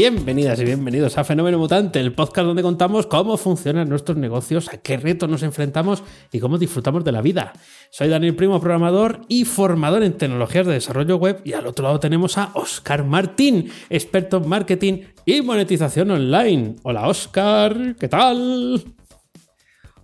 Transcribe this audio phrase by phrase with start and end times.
[0.00, 4.76] Bienvenidas y bienvenidos a Fenómeno Mutante, el podcast donde contamos cómo funcionan nuestros negocios, a
[4.76, 7.52] qué retos nos enfrentamos y cómo disfrutamos de la vida.
[7.90, 11.98] Soy Daniel Primo, programador y formador en tecnologías de desarrollo web y al otro lado
[11.98, 16.76] tenemos a Oscar Martín, experto en marketing y monetización online.
[16.84, 18.84] Hola Oscar, ¿qué tal?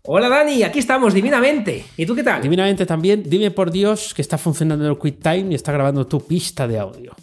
[0.02, 1.84] Hola Dani, aquí estamos divinamente.
[1.96, 2.42] ¿Y tú qué tal?
[2.42, 3.22] Divinamente también.
[3.24, 7.14] Dime por Dios que está funcionando el QuickTime y está grabando tu pista de audio.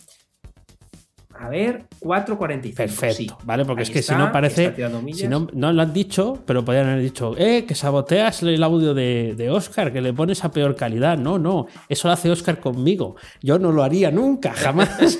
[1.41, 2.75] A ver, 4.45.
[2.75, 3.27] Perfecto, sí.
[3.45, 3.65] ¿vale?
[3.65, 4.75] Porque Ahí es que si no parece.
[5.13, 8.93] Si no, no lo han dicho, pero podrían haber dicho, eh, que saboteas el audio
[8.93, 11.17] de, de Oscar, que le pones a peor calidad.
[11.17, 13.15] No, no, eso lo hace Oscar conmigo.
[13.41, 15.17] Yo no lo haría nunca, jamás.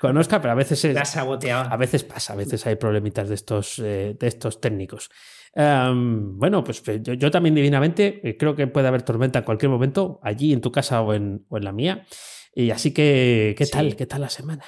[0.00, 1.72] Con Oscar, pero a veces es, La saboteado.
[1.72, 5.08] a veces pasa, a veces hay problemitas de estos, eh, de estos técnicos.
[5.54, 9.70] Em, bueno, pues yo, yo también divinamente eh, creo que puede haber tormenta en cualquier
[9.70, 12.04] momento, allí en tu casa o en, o en la mía.
[12.58, 13.70] Y así que, ¿qué Sí.
[13.72, 13.96] tal?
[13.96, 14.64] ¿Qué tal la semana?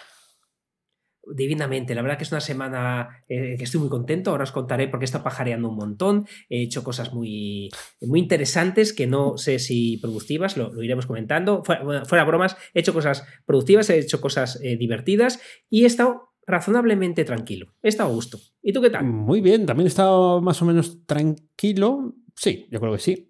[1.34, 4.30] Divinamente, la verdad que es una semana eh, que estoy muy contento.
[4.30, 6.26] Ahora os contaré porque está pajareando un montón.
[6.50, 7.70] He hecho cosas muy,
[8.02, 11.62] muy interesantes que no sé si productivas, lo, lo iremos comentando.
[11.64, 15.86] Fuera, bueno, fuera bromas, he hecho cosas productivas, he hecho cosas eh, divertidas y he
[15.86, 17.74] estado razonablemente tranquilo.
[17.82, 18.38] He estado a gusto.
[18.62, 19.04] ¿Y tú qué tal?
[19.04, 22.14] Muy bien, también he estado más o menos tranquilo.
[22.36, 23.27] Sí, yo creo que sí.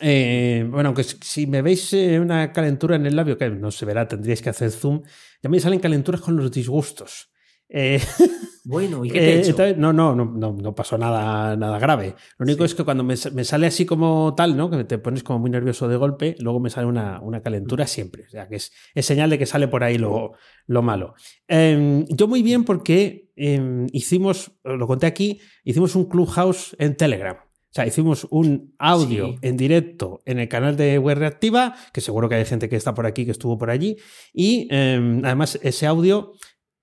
[0.00, 3.84] Eh, bueno, aunque si- me veis eh, una calentura en el labio, que no se
[3.86, 5.02] verá, tendríais que hacer zoom,
[5.42, 7.30] ya me salen calenturas con los disgustos.
[7.68, 8.00] Eh,
[8.64, 9.56] Bueno, ¿y qué te he hecho?
[9.76, 12.14] no, no, no, no, pasó nada, nada grave.
[12.38, 12.66] Lo único Sí.
[12.66, 14.70] es que cuando me, sa- me sale así como tal, ¿no?
[14.70, 18.22] Que te pones como muy nervioso de golpe, luego me sale una, una calentura siempre.
[18.24, 20.34] O sea, que es, es señal de que sale por ahí lo,
[20.68, 21.14] lo malo.
[21.48, 27.36] Eh, yo muy bien porque eh, hicimos, lo conté aquí, hicimos un clubhouse en Telegram.
[27.72, 29.38] O sea, hicimos un audio Sí.
[29.40, 32.92] en directo en el canal de Web Reactiva, que seguro que hay gente que está
[32.92, 33.96] por aquí, que estuvo por allí.
[34.34, 36.34] Y eh, además ese audio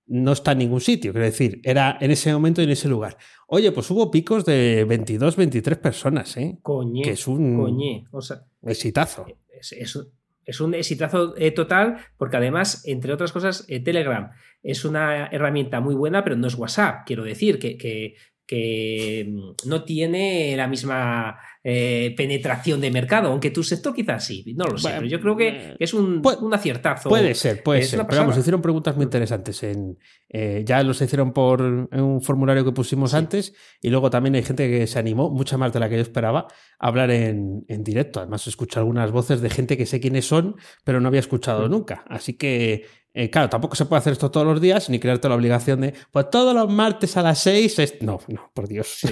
[0.08, 3.18] no está en ningún sitio, quiero decir, era en ese momento y en ese lugar.
[3.48, 6.58] Oye, pues hubo picos de 22, 23 personas, ¿eh?
[6.64, 8.06] Coñe, que es un- coñe.
[8.12, 9.28] O sea, Exitazo.
[9.62, 10.08] es, es un-
[10.44, 14.32] es un exitazo eh, total porque además, entre otras cosas, eh, Telegram
[14.64, 17.04] es una herramienta muy buena, pero no es WhatsApp.
[17.06, 18.16] Quiero decir que, que-
[18.50, 24.44] que, mm, no tiene la misma eh, penetración de mercado, aunque tu sector quizás sí,
[24.56, 27.10] no lo sé, Bueno, pero yo creo que es un, puede- un aciertazo.
[27.10, 28.04] Puede ser, puede es ser.
[28.08, 29.62] Pero vamos, hicieron preguntas muy interesantes.
[29.64, 29.98] En,
[30.30, 31.62] eh, ya los hicieron por
[31.92, 33.18] en un formulario que pusimos Sí.
[33.18, 36.02] antes y luego también hay gente que se animó, mucha más de la que yo
[36.02, 36.48] esperaba,
[36.80, 38.20] a hablar en, en directo.
[38.20, 41.72] Además, escucho algunas voces de gente que sé quiénes son, pero no había escuchado Mm.
[41.72, 42.04] nunca.
[42.08, 42.86] Así que,
[43.22, 45.94] eh, claro, tampoco se puede hacer esto todos los días ni crearte la obligación de,
[46.12, 47.78] pues todos los martes a las seis.
[47.80, 49.00] es- No, no, por Dios.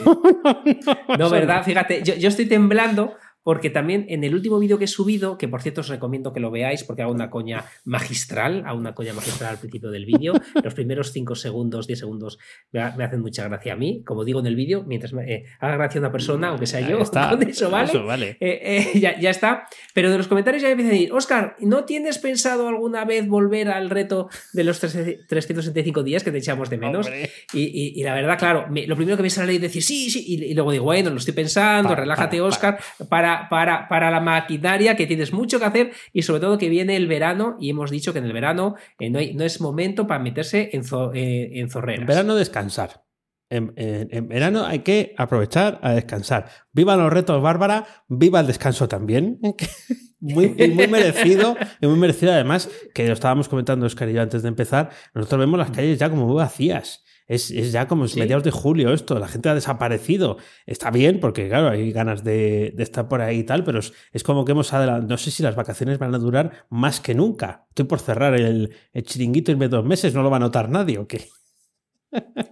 [1.18, 1.64] No, eso ¿verdad?
[1.64, 3.14] Fíjate, yo, yo estoy temblando
[3.48, 6.42] porque también en el último vídeo que he subido, que por cierto os recomiendo que
[6.42, 10.34] lo veáis porque hago una coña magistral, hago una coña magistral al principio del vídeo,
[10.66, 12.40] los primeros 5 segundos, 10 segundos
[12.74, 15.34] me, ha- me hacen mucha gracia a mí, como digo en el vídeo, mientras me
[15.34, 17.30] eh, haga gracia a una persona, aunque sea yo, está.
[17.30, 17.90] con eso vale.
[17.90, 18.38] Eso vale.
[18.42, 19.66] Eh, eh, ya, ya está.
[19.94, 23.30] Pero de los comentarios ya me empiezan a decir, Oscar, ¿no tienes pensado alguna vez
[23.30, 27.10] volver al reto de los 365 días que te echamos de menos?
[27.54, 30.10] Y, y- y la verdad, claro, me- lo primero que me sale es decir sí,
[30.10, 32.78] sí, y, y luego digo, bueno, lo estoy pensando, relájate, Oscar,
[33.10, 36.96] para, para, para la maquinaria que tienes mucho que hacer y sobre todo que viene
[36.96, 40.20] el verano y hemos dicho que en el verano eh, no, no es momento para
[40.22, 42.02] meterse en, zo- eh, en zorreras.
[42.02, 43.04] En verano descansar.
[43.50, 46.50] En, en- verano hay que aprovechar a descansar.
[46.74, 47.86] Vivan los retos, Bárbara.
[48.10, 49.40] Viva el descanso también.
[50.20, 51.56] Muy, y muy merecido.
[51.80, 55.60] Y muy merecido además, que lo estábamos comentando Oscar yo antes de empezar, nosotros vemos
[55.60, 57.06] las calles ya como muy vacías.
[57.28, 58.20] Es, es ya como Sí.
[58.20, 60.38] mediados de julio esto, la gente ha desaparecido.
[60.66, 63.92] Está bien, porque claro, hay ganas de, de estar por ahí y tal, pero es,
[64.14, 65.08] es como que hemos adelantado.
[65.10, 67.66] No sé si las vacaciones van a durar más que nunca.
[67.70, 70.98] Estoy por cerrar el, el chiringuito en dos meses, no lo va a notar nadie,
[71.00, 71.26] ¿o qué?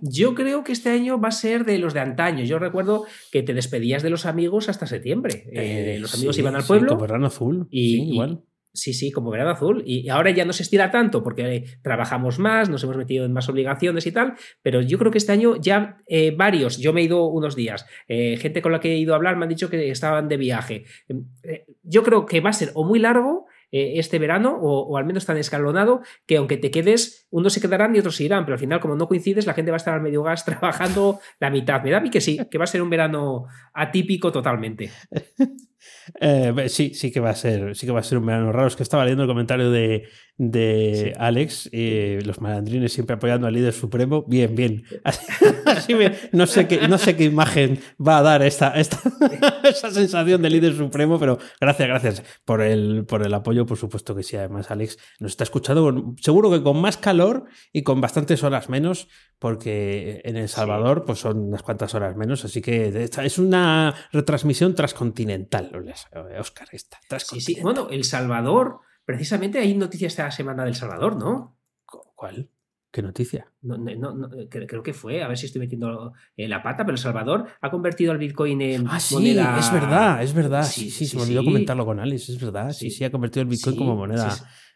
[0.01, 2.43] Yo creo que este año va a ser de los de antaño.
[2.43, 5.45] Yo recuerdo que te despedías de los amigos hasta septiembre.
[5.53, 6.97] Eh, los amigos sí, iban al sí, pueblo.
[6.97, 7.67] verano azul.
[7.71, 8.43] y- sí, y- igual.
[8.75, 9.83] Sí, sí, como verano azul.
[9.85, 13.33] Y ahora ya no se estira tanto porque eh, trabajamos más, nos hemos metido en
[13.33, 17.01] más obligaciones y tal, pero yo creo que este año ya eh, varios, yo me
[17.01, 19.49] he ido unos días, eh, gente con la que he ido a hablar me han
[19.49, 20.83] dicho que estaban de viaje.
[21.43, 25.03] Eh, yo creo que va a ser o muy largo este verano, o, o, al
[25.03, 28.53] menos tan escalonado, que aunque te quedes, unos se quedarán y otros se irán, pero
[28.53, 31.49] al final, como no coincides, la gente va a estar al medio gas trabajando la
[31.49, 31.83] mitad.
[31.83, 34.91] Me da a mí que sí, que va a ser un verano atípico totalmente.
[36.19, 38.67] Eh, sí, sí que va a ser, sí que va a ser un verano raro.
[38.67, 43.53] Es que estaba leyendo el comentario de, de Alex, eh, los malandrines siempre apoyando al
[43.53, 44.23] líder supremo.
[44.27, 44.83] Bien, bien.
[45.65, 45.93] Así,
[46.31, 48.99] no, sé qué, no sé qué imagen va a dar esta, esta
[49.63, 54.15] esa sensación de líder supremo, pero gracias, gracias por el, por el apoyo, por supuesto
[54.15, 54.35] que sí.
[54.35, 59.07] Además, Alex nos está escuchando, seguro que con más calor y con bastantes horas menos,
[59.39, 64.75] porque en El Salvador pues son unas cuantas horas menos, así que es una retransmisión
[64.75, 65.71] transcontinental,
[66.39, 66.99] Oscar, esta.
[67.19, 67.59] Sí, sí.
[67.61, 71.57] Bueno, El Salvador, precisamente hay noticias esta semana del Salvador, ¿no?
[71.85, 72.49] ¿Cuál?
[72.91, 73.51] ¿Qué noticia?
[73.61, 76.97] No, no, creo que fue, a ver si estoy metiendo eh, la pata, pero El
[76.97, 79.59] Salvador ha convertido al Bitcoin en ah, sí, moneda...
[79.59, 80.63] es verdad, es verdad.
[80.63, 82.71] Sí, sí, se me olvidó comentarlo con Alice, es verdad.
[82.71, 84.33] Sí, sí, ha convertido el Bitcoin como moneda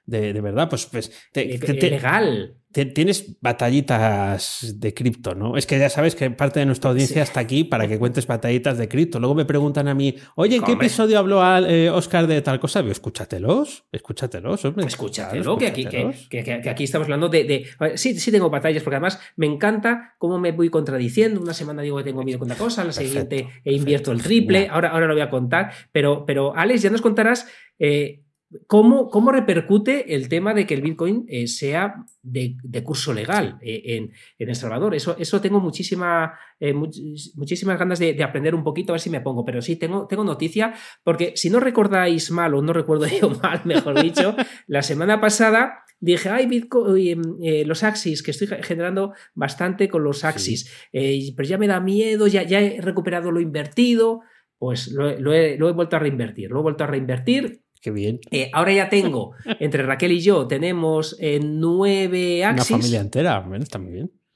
[0.09, 0.69] de, de, verdad.
[0.69, 5.57] Pues, pues legal tienes batallitas de cripto, ¿no?
[5.57, 8.77] Es que ya sabes que parte de nuestra audiencia está aquí para que cuentes batallitas
[8.77, 9.19] de cripto.
[9.19, 12.81] Luego me preguntan a mí, oye, ¿qué episodio habló eh, Oscar de tal cosa?
[12.81, 14.85] Yo, escúchatelos, escúchatelos, hombre.
[14.85, 17.65] Escúchatelo, que aquí, que, aquí estamos hablando de,
[17.95, 21.41] Sí, sí tengo batallas, porque además me encanta cómo me voy contradiciendo.
[21.41, 24.89] Una semana digo que tengo miedo con una cosa, la siguiente invierto el triple, ahora,
[24.89, 25.71] ahora lo voy a contar.
[25.91, 27.47] Pero, pero Alex, ya nos contarás...
[27.79, 28.21] Eh,
[28.65, 33.81] ¿Cómo, ¿Cómo, repercute el tema de que el Bitcoin eh, sea de, curso legal eh,
[33.85, 34.95] en, en, El Salvador?
[34.95, 39.21] Eso, eso tengo muchísima, eh, muchísimas ganas de, aprender un poquito, a ver si me
[39.21, 39.45] pongo.
[39.45, 40.73] Pero sí, tengo, tengo noticia,
[41.03, 44.35] porque si no recordáis mal, o no recuerdo yo mal, mejor dicho,
[44.65, 47.37] la semana pasada dije, ay, Bitcoin,
[47.67, 52.41] los Axis, que estoy generando bastante con los Axis, pero ya me da miedo, ya,
[52.41, 54.21] ya he recuperado lo invertido.
[54.57, 57.91] Pues lo, lo, he, lo he vuelto a reinvertir, lo he vuelto a reinvertir Qué
[57.91, 58.19] bien.
[58.31, 62.71] Eh, ahora ya tengo, entre Raquel y yo, tenemos eh, nueve axis.
[62.71, 64.11] Una familia entera, bueno, está muy bien.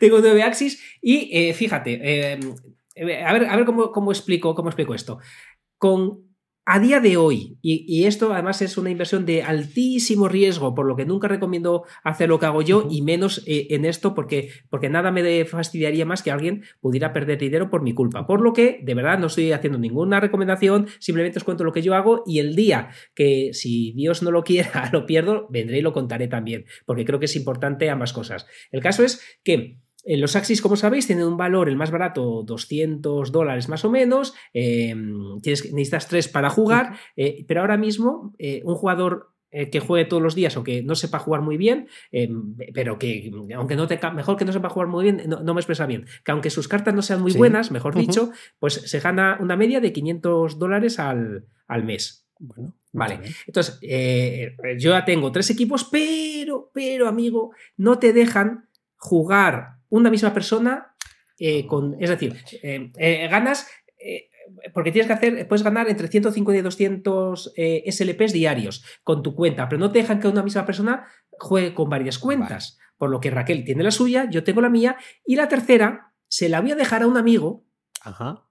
[0.00, 2.40] tengo nueve, axis y eh, fíjate,
[3.24, 5.18] a ver, a ver cómo, cómo, explico, cómo explico esto.
[5.78, 6.33] Con
[6.66, 10.96] a día de hoy, y, esto además es una inversión de altísimo riesgo, por lo
[10.96, 14.88] que nunca recomiendo hacer lo que hago yo, y menos eh, en esto, porque, porque
[14.88, 18.26] nada me fastidiaría más que alguien pudiera perder dinero por mi culpa.
[18.26, 21.82] Por lo que, de verdad, no estoy haciendo ninguna recomendación, simplemente os cuento lo que
[21.82, 25.82] yo hago, y el día que, si Dios no lo quiera, lo pierdo, vendré y
[25.82, 28.46] lo contaré también, porque creo que es importante ambas cosas.
[28.72, 32.42] El caso es que eh, los Axis, como sabéis, tienen un valor, el más barato,
[32.44, 34.34] 200 dólares más o menos.
[34.52, 39.30] Em, tienes, necesitas tres para jugar, eh, pero ahora mismo eh, un jugador
[39.70, 43.30] que juegue todos los días o que no sepa jugar muy bien, em, pero que
[43.54, 46.32] aunque no te mejor que no sepa jugar muy bien, no, me expresa bien, que
[46.32, 49.92] aunque sus cartas no sean muy buenas, mejor dicho, pues se gana una media de
[49.92, 52.26] 500 dólares al, al mes.
[52.40, 53.20] Bueno, vale.
[53.46, 60.34] Entonces, yo ya tengo tres equipos, pero, pero, amigo, no te dejan jugar una misma
[60.34, 60.94] persona
[61.38, 61.96] eh, con.
[62.00, 63.66] Es decir, eh, eh, ganas.
[64.74, 67.54] porque tienes que hacer, puedes ganar entre 150 y 200
[67.86, 71.88] SLPs diarios con tu cuenta, pero no te dejan que una misma persona juegue con
[71.88, 72.78] varias cuentas.
[72.98, 74.96] Por lo que Raquel tiene la suya, yo tengo la mía,
[75.26, 77.64] y la tercera se la voy a dejar a un amigo.
[78.02, 78.43] Ajá.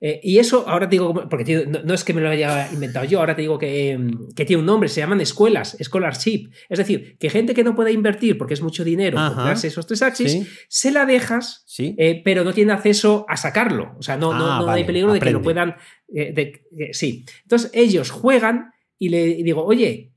[0.00, 3.18] Eh, y eso, ahora te digo, porque no, es que me lo haya inventado yo,
[3.18, 6.50] ahora te digo em, que, tiene un nombre, se llaman escuelas, scholarship.
[6.68, 10.02] Es decir, que gente que no puede invertir porque es mucho dinero comprarse esos tres
[10.02, 13.96] axis, se la dejas, eh, pero no tiene acceso a sacarlo.
[13.98, 15.76] O sea, no, no, ah, hay peligro de que lo puedan.
[16.14, 16.52] Eh,
[16.92, 17.24] sí.
[17.42, 18.70] Entonces, ellos juegan
[19.00, 20.12] y le digo, oye,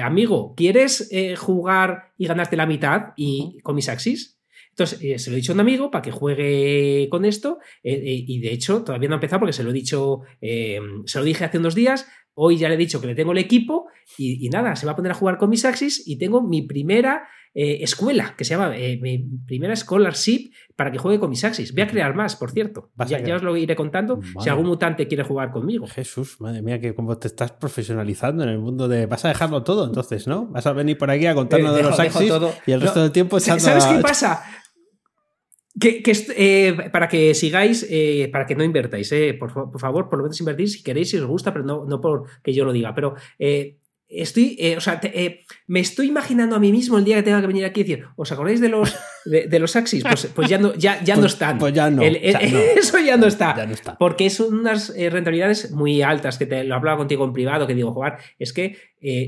[0.00, 4.37] amigo, ¿quieres jugar y ganarte la mitad y, con mis axis?
[4.78, 7.94] Entonces, eh, se lo he dicho a un amigo para que juegue con esto eh,
[7.94, 11.24] eh, y de hecho todavía no ha empezado porque se lo he dicho, se lo
[11.24, 14.48] dije hace unos días, hoy ya le he dicho que le tengo el equipo y,
[14.50, 18.36] nada, se va a poner a jugar con mis Axis y tengo mi primera escuela,
[18.38, 21.72] que se llama mi primera scholarship para que juegue con mis Axis.
[21.72, 22.92] Voy a crear más, por cierto.
[23.08, 25.88] Ya, ya, os lo iré contando si algún mutante quiere jugar conmigo.
[25.88, 29.06] Jesús, madre mía, que como te estás profesionalizando en el mundo de...
[29.06, 30.46] Vas a dejarlo todo entonces, ¿no?
[30.46, 32.32] Vas a venir por aquí a contarnos de los Axis
[32.64, 34.44] y el resto del tiempo echando ¿Sabes qué pasa?
[35.78, 36.02] Que,
[36.36, 40.40] eh, para que sigáis, eh, para que no invertáis, eh, por, favor, por lo menos
[40.40, 42.94] invertir si queréis, si os gusta, pero no, no por que yo lo diga.
[42.94, 43.14] Pero
[44.08, 45.00] estoy, o sea,
[45.66, 48.06] me estoy imaginando a mí mismo el día que tenga que venir aquí y decir,
[48.16, 50.02] ¿os acordáis de los, de, los Axis?
[50.02, 51.58] Pues, pues, ya no, ya, ya no pues, están.
[51.58, 53.54] Pues ya no, Eso ya no está.
[53.56, 53.98] Ya no está.
[53.98, 57.92] Porque son unas rentabilidades muy altas, que te lo hablaba contigo en privado, que digo,
[57.92, 58.76] jugar, es que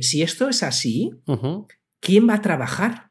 [0.00, 1.10] si esto es así,
[2.00, 3.09] ¿quién va a trabajar?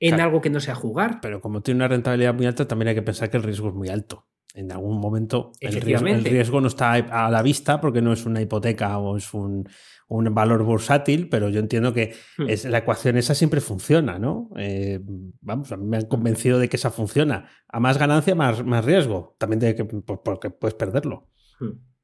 [0.00, 1.20] En algo que no sea jugar.
[1.20, 3.74] Pero como tiene una rentabilidad muy alta, también hay que pensar que el riesgo es
[3.74, 4.26] muy alto.
[4.54, 8.24] en algún momento el riesgo, el riesgo, no está a la vista porque no es
[8.24, 9.68] una hipoteca o es un,
[10.08, 12.48] un valor bursátil, pero yo entiendo que hmm.
[12.48, 14.50] es, la ecuación esa siempre funciona, ¿no?
[14.56, 15.00] Eh,
[15.40, 17.48] vamos, a mí me han convencido de que esa funciona.
[17.68, 19.36] A más ganancia, más, más riesgo.
[19.38, 21.28] También de que, porque puedes perderlo.
[21.58, 21.95] Hmm.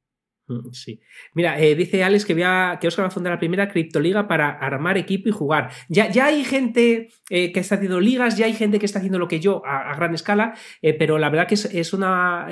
[0.52, 1.00] Mm, sí.
[1.34, 4.28] Mira, eh, dice Alex que, voy a, que Oscar va a fundar la primera criptoliga
[4.28, 5.70] para armar equipo y jugar.
[5.88, 9.18] Ya, ya hay gente eh, que está haciendo ligas, ya hay gente que está haciendo
[9.18, 12.48] lo que yo a, gran escala, eh, pero la verdad que es, una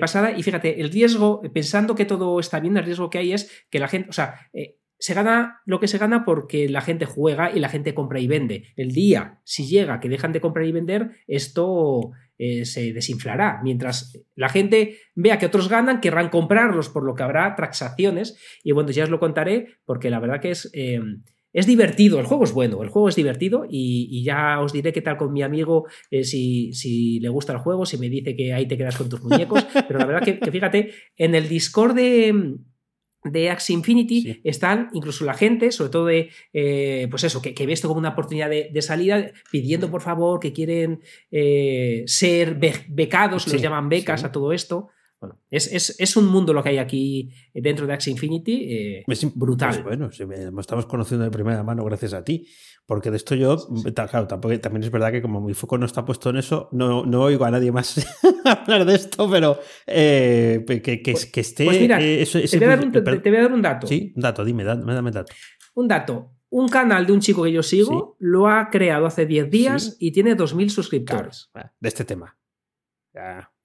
[0.00, 0.32] pasada.
[0.32, 3.78] Y fíjate, el riesgo, pensando que todo está bien, el riesgo que hay es que
[3.78, 4.48] la gente, o sea,
[4.98, 8.28] se gana lo que se gana porque la gente juega y la gente compra y
[8.28, 8.72] vende.
[8.76, 13.60] El día, si llega que dejan de comprar y vender, esto eh, se desinflará.
[13.62, 18.38] Mientras la gente vea que otros ganan, querrán comprarlos, por lo que habrá transacciones.
[18.62, 20.70] Y bueno, ya os lo contaré, porque la verdad que es.
[20.72, 21.00] Eh,
[21.52, 25.02] es divertido, el juego es bueno, el juego es divertido y, ya os diré qué
[25.02, 28.54] tal con mi amigo eh, si, si, le gusta el juego, si me dice que
[28.54, 32.56] ahí te quedas con tus muñecos, pero la verdad que fíjate, en el Discord de,
[33.24, 37.72] de Axie Infinity están incluso la gente, sobre todo de, eh, pues eso, que, ve
[37.72, 41.00] esto como una oportunidad de, salida, pidiendo por favor que quieren
[41.30, 44.88] eh, ser becados, los llaman becas a todo esto.
[45.22, 49.80] Bueno, es, un mundo lo que hay aquí dentro de Axie Infinity, eh, es brutal.
[49.84, 50.10] bueno,
[50.58, 52.48] estamos conociendo de primera mano gracias a ti.
[52.86, 53.56] Porque de esto yo,
[53.94, 57.06] claro, tampoco, también es verdad que como mi foco no está puesto en eso, no,
[57.06, 58.04] no oigo a nadie más
[58.44, 61.64] hablar de esto, pero eh, que, que, pues, esté...
[61.64, 63.86] Pues mira, te, voy a dar un, dato.
[63.86, 65.32] Sí, un dato, dime, dame, dame dato.
[65.74, 66.32] Un dato.
[66.50, 70.10] Un canal de un chico que yo sigo lo ha creado hace 10 días y
[70.10, 71.52] tiene 2.000 suscriptores.
[71.78, 72.36] de este tema.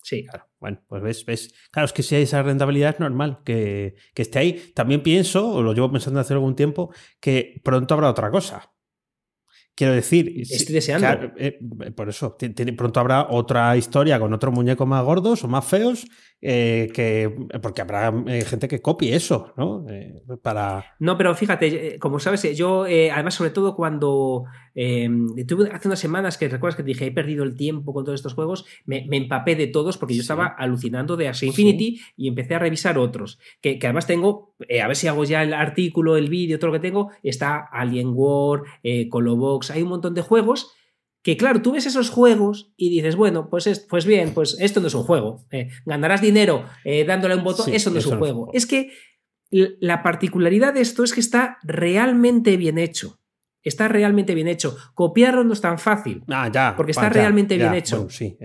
[0.08, 0.26] Sí.
[0.26, 0.46] Claro.
[0.62, 1.54] Bueno, pues ves, ves.
[1.70, 4.72] Claro, es que si hay esa rentabilidad es normal que, que esté ahí.
[4.74, 8.72] También pienso, o lo llevo pensando hace algún tiempo, que pronto habrá otra cosa.
[9.78, 11.34] Quiero decir, estoy deseando.
[11.38, 11.60] Eh,
[11.96, 12.36] por eso,
[12.76, 16.08] pronto habrá otra historia con otros muñecos más gordos o más feos
[16.40, 19.88] eh, que, porque habrá eh, gente que copie eso, ¿no?
[19.90, 20.96] Eh, para...
[21.00, 24.44] No, pero fíjate, como sabes, yo, además, sobre todo cuando
[24.76, 28.06] em, tuve hace unas semanas que recuerdas que te dije, he perdido el tiempo con
[28.06, 32.28] todos estos juegos, me, empapé de todos porque yo estaba alucinando de Axie Infinity y
[32.28, 36.30] empecé a revisar otros, que, además tengo, a ver si hago ya el artículo, el
[36.30, 38.62] vídeo, todo lo que tengo, está Alien War,
[39.10, 40.72] Colobox, hay un montón de juegos
[41.24, 44.88] que claro, tú ves esos juegos y dices, bueno, pues, pues bien, pues esto no
[44.88, 45.46] es un juego.
[45.52, 48.50] Eh, ganarás dinero eh, dándole un botón, eso no es un juego.
[48.54, 48.92] Es que
[49.50, 53.20] la particularidad de esto es que está realmente bien hecho.
[53.62, 54.78] Está realmente bien hecho.
[54.94, 56.24] Copiarlo no es tan fácil.
[56.30, 56.74] Ah, ya.
[56.78, 58.08] Porque está realmente bien hecho.
[58.10, 58.38] sí,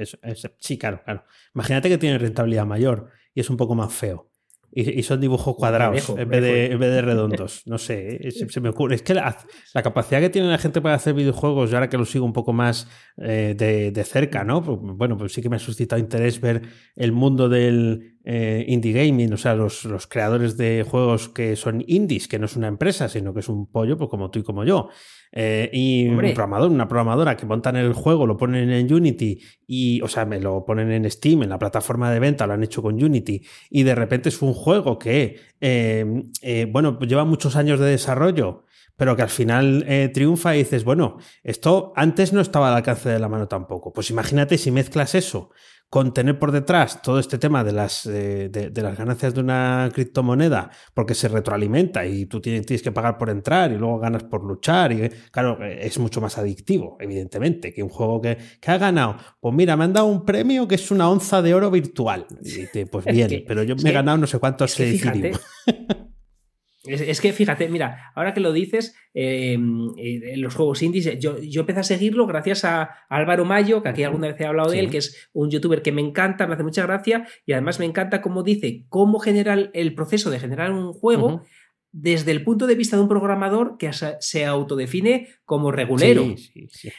[0.59, 1.25] sí, claro, claro.
[1.55, 4.32] Imagínate que tiene rentabilidad mayor y es un poco más feo.
[4.75, 7.63] Y, son dibujos cuadrados en, vez de, en, vez de, redondos.
[7.67, 8.95] No sé, se, me ocurre.
[8.95, 9.37] Es que la,
[9.83, 12.55] capacidad que tiene la gente para hacer videojuegos, y ahora que lo sigo un poco
[12.55, 12.89] más
[13.19, 14.63] eh, de, cerca, ¿no?
[14.63, 16.63] Pues, bueno, pues sí que me ha suscitado interés ver
[16.97, 21.85] el mundo del eh, indie gaming, o sea, los, los, creadores de juegos que son
[21.87, 24.43] indies, que no es una empresa, sino que es un pollo, pues como tú y
[24.43, 24.89] como yo.
[25.35, 30.01] Eh, y un programador, una programadora que montan el juego, lo ponen en Unity y,
[30.03, 32.83] o sea, me lo ponen en Steam, en la plataforma de venta, lo han hecho
[32.83, 36.05] con Unity y de repente es un juego que, eh,
[36.43, 41.17] eh, bueno, lleva muchos años de desarrollo, pero que al final triunfa y dices, bueno,
[41.43, 43.93] esto antes no estaba al alcance de la mano tampoco.
[43.93, 45.51] Pues imagínate si mezclas eso
[45.93, 49.91] con tener por detrás todo este tema de las, eh, de, las ganancias de una
[49.93, 54.25] criptomoneda, porque se retroalimenta y tú tienes, tienes, que pagar por entrar y luego ganas
[54.25, 58.79] por luchar, y claro, es mucho más adictivo, evidentemente, que un juego que, que ha
[58.79, 59.19] ganado.
[59.39, 62.27] Pues mira, me han dado un premio que es una onza de oro virtual.
[62.43, 65.03] Y pues bien, pero yo me he ganado no sé cuántos es
[66.85, 71.61] Es, que fíjate, mira, ahora que lo dices, eh, en los juegos indies, yo, yo,
[71.61, 74.91] empecé a seguirlo gracias a, Álvaro Mayo, que aquí alguna vez he hablado de él,
[74.91, 78.21] que es un youtuber que me encanta, me hace mucha gracia y además me encanta
[78.21, 81.43] cómo dice cómo generar el proceso de generar un juego.
[81.93, 86.25] Desde el punto de vista de un programador que se autodefine como regulero.
[86.37, 86.91] Sí, sí,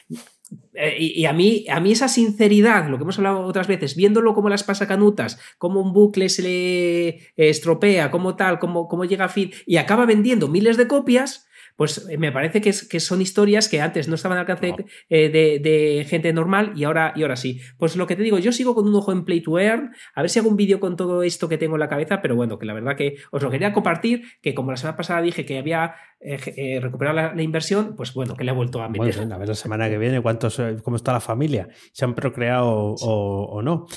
[0.73, 4.33] eh, y, a, mí, a mí esa sinceridad, lo que hemos hablado otras veces, viéndolo
[4.33, 9.29] como las pasacanutas, como un bucle se le estropea, como tal, como, como llega a
[9.29, 13.67] fin y acaba vendiendo miles de copias, pues eh, me parece que, que, son historias
[13.67, 14.75] que antes no estaban al alcance
[15.09, 17.61] eh, de, gente normal y ahora, y ahora sí.
[17.77, 20.21] Pues lo que te digo, yo sigo con un ojo en Play to Earn, a
[20.21, 22.59] ver si hago un vídeo con todo esto que tengo en la cabeza, pero bueno,
[22.59, 25.57] que la verdad que os lo quería compartir, que como la semana pasada dije que
[25.57, 29.31] había eh, recuperado la, inversión, pues bueno, que le he vuelto a meter.
[29.31, 33.61] a ver la semana que viene cuántos, cómo está la familia, se han procreado o,
[33.61, 33.87] no.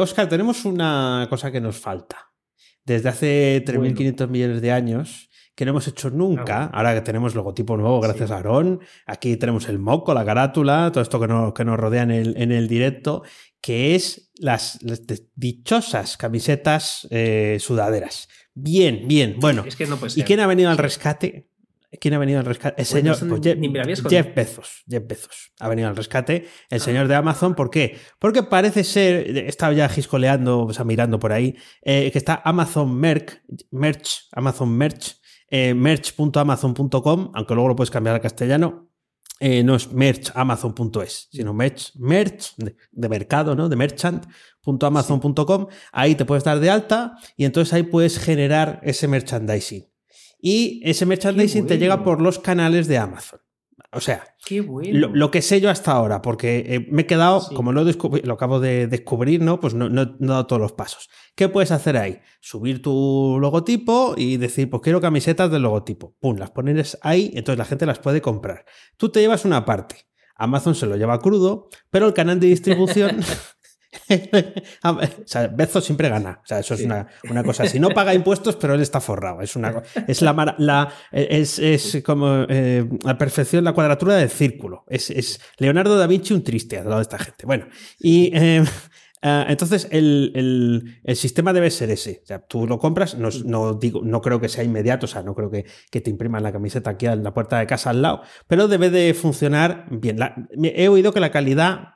[0.00, 2.32] Oscar, tenemos una cosa que nos falta.
[2.84, 5.27] Desde hace 3.500 millones de años
[5.58, 9.36] que no hemos hecho nunca, Ah, ahora que tenemos logotipo nuevo gracias a Aarón, aquí
[9.36, 12.52] tenemos el moco, la carátula, todo esto que nos, que nos rodea en el, en
[12.52, 13.24] el directo,
[13.60, 14.78] que es las,
[15.34, 18.28] dichosas camisetas eh, sudaderas.
[18.54, 19.64] Bien, bien, bueno.
[19.66, 21.48] Es que no puede ¿Y quién ha venido al rescate?
[22.00, 22.80] ¿Quién ha venido al rescate?
[22.80, 24.34] El Bueno, señor pues, Jeff, Jeff.
[24.36, 24.84] Bezos.
[24.88, 26.44] Jeff Bezos ha venido al rescate.
[26.46, 26.66] Ah.
[26.70, 27.98] El señor de Amazon, ¿por qué?
[28.20, 32.40] Porque parece ser, he estado ya giscoleando, o sea, mirando por ahí, eh, que está
[32.44, 35.17] Amazon Merch, Merch, Amazon Merch,
[35.50, 38.88] eh, merch.amazon.com, aunque luego lo puedes cambiar al castellano.
[39.40, 43.68] Eh, no es merchamazon.es, sino merch, merch de, de mercado, ¿no?
[43.68, 45.68] De merchant.amazon.com.
[45.92, 49.88] Ahí te puedes dar de alta y entonces ahí puedes generar ese merchandising.
[50.40, 53.40] Y ese merchandising te llega por los canales de Amazon.
[53.90, 55.08] O sea, Qué bueno.
[55.08, 57.54] lo, lo que sé yo hasta ahora, porque eh, me he quedado, Sí.
[57.54, 59.60] como lo, lo acabo de descubrir, ¿no?
[59.60, 61.08] Pues no, no, no he dado todos los pasos.
[61.34, 62.18] ¿Qué puedes hacer ahí?
[62.40, 66.14] Subir tu logotipo y decir, pues quiero camisetas del logotipo.
[66.20, 68.64] Pum, las pones ahí, entonces la gente las puede comprar.
[68.98, 69.96] Tú te llevas una parte.
[70.36, 73.20] Amazon se lo lleva crudo, pero el canal de distribución.
[74.84, 76.40] o sea, Bezos siempre gana.
[76.42, 77.66] O sea, eso es una, una cosa.
[77.66, 79.40] Si no paga impuestos, pero él está forrado.
[79.40, 84.84] Es una es la, es, es como eh, la perfección, la cuadratura del círculo.
[84.88, 87.46] Es, es Leonardo da Vinci un triste al lado de esta gente.
[87.46, 87.66] Bueno,
[87.98, 88.62] y eh,
[89.22, 92.20] eh, entonces el, el- el sistema debe ser ese.
[92.22, 95.22] O sea, tú lo compras, no, no digo, no creo que sea inmediato, o sea,
[95.22, 98.02] no creo que, que te impriman la camiseta aquí en la puerta de casa al
[98.02, 100.18] lado, pero debe de funcionar bien.
[100.18, 101.94] La- he oído que la calidad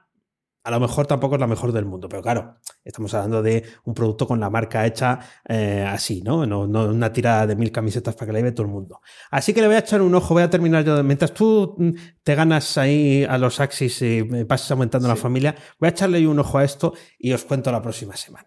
[0.65, 3.95] a lo mejor tampoco es la mejor del mundo, pero claro, estamos hablando de un
[3.95, 6.47] producto con la marca hecha eh, así, ¿no?
[6.47, 6.67] ¿no?
[6.67, 9.01] No una tirada de mil camisetas para que la lleve todo el mundo.
[9.31, 11.03] Así que le voy a echar un ojo, voy a terminar yo.
[11.03, 11.91] Mientras tú mm,
[12.23, 16.27] te ganas ahí a los Axis y me pasas aumentando la familia, voy a echarle
[16.27, 18.47] un ojo a esto y os cuento la próxima semana.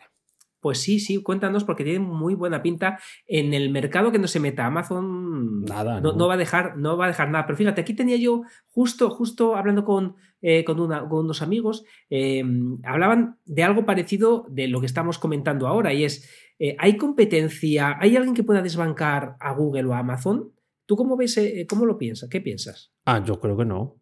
[0.65, 4.39] Pues sí, sí, cuéntanos porque tiene muy buena pinta en el mercado que no se
[4.39, 5.63] meta Amazon.
[5.63, 6.17] Nada, no, no.
[6.17, 7.45] no va a dejar, no va a dejar nada.
[7.45, 10.15] Pero fíjate, aquí tenía yo justo, justo hablando con,
[10.47, 12.43] eh, con, una- con unos amigos, eh,
[12.83, 17.97] hablaban de algo parecido de lo que estamos comentando ahora y es, eh, ¿hay competencia?
[17.99, 20.51] ¿Hay alguien que pueda desbancar a Google o a Amazon?
[20.85, 22.29] ¿Tú cómo ves, eh, cómo lo piensas?
[22.29, 22.91] ¿Qué piensas?
[23.05, 23.99] Ah, yo creo que no.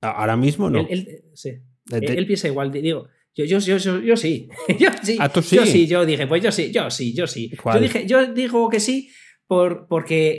[0.00, 0.80] Ahora mismo no.
[0.80, 1.50] Él, él- sí.
[1.86, 3.06] De- de- Él piensa igual, digo.
[3.34, 4.48] Yo, yo, yo, yo, yo sí.
[4.80, 5.16] yo sí.
[5.20, 5.54] Ah, tú sí.
[5.56, 7.50] Yo sí, yo dije, pues yo sí, yo sí, yo sí.
[7.62, 7.76] ¿Cuál?
[7.76, 9.10] Yo dije, yo digo que sí
[9.46, 10.38] por, porque,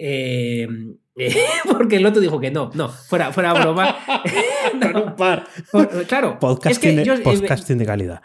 [0.64, 0.68] eh,
[1.72, 2.70] porque el otro dijo que no.
[2.74, 3.98] No, fuera, fuera broma.
[4.82, 5.48] Con un par.
[6.08, 8.22] Claro, Podcasting, es que eh, de calidad.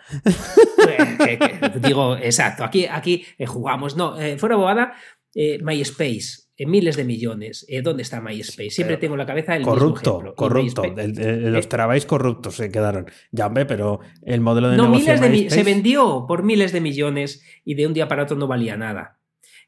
[0.88, 3.96] eh, que- que- digo, exacto, aquí, aquí eh, jugamos.
[3.96, 4.92] No, eh, fuera bobada,
[5.34, 7.64] eh, MySpace, eh, miles de millones.
[7.68, 8.70] Eh, ¿Dónde está MySpace?
[8.70, 10.34] Siempre pero tengo en la cabeza el mismo Corrupto, ejemplo.
[10.34, 10.82] Corrupto.
[10.82, 13.06] MySpace- El- el- los Eh, terabytes corruptos se quedaron.
[13.30, 16.72] Ya, hombre, pero el modelo de No, negocio miles de MySpace- se vendió por miles
[16.72, 19.18] de millones y de un día para otro no valía nada.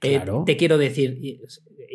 [0.03, 0.43] Eh, Claro.
[0.45, 1.17] te quiero decir.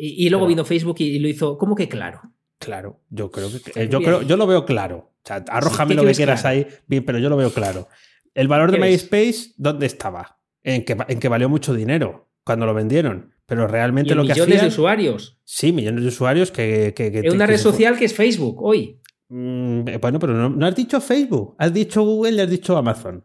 [0.00, 1.58] Y, luego Pero- vino Facebook y, y lo hizo.
[1.58, 2.20] ¿Cómo que claro?
[2.58, 5.12] Claro, yo creo que eh, yo creo, yo lo veo claro.
[5.22, 6.56] O sea, arrójame ¿qué lo que quieras claro?
[6.56, 7.88] ahí, bien, pero yo lo veo claro.
[8.34, 8.78] El valor de.
[8.78, 10.38] MySpace, ¿dónde estaba?
[10.62, 13.32] En que, en que valió mucho dinero cuando lo vendieron.
[13.46, 14.68] Pero realmente Y lo que millones hacían.
[14.68, 15.38] de usuarios.
[15.44, 16.92] Sí, millones de usuarios que.
[16.94, 19.00] que, que- En una que red se social que es Facebook hoy.
[19.28, 23.24] Mm, bueno, pero no, no has dicho Facebook, has dicho Google y has dicho Amazon.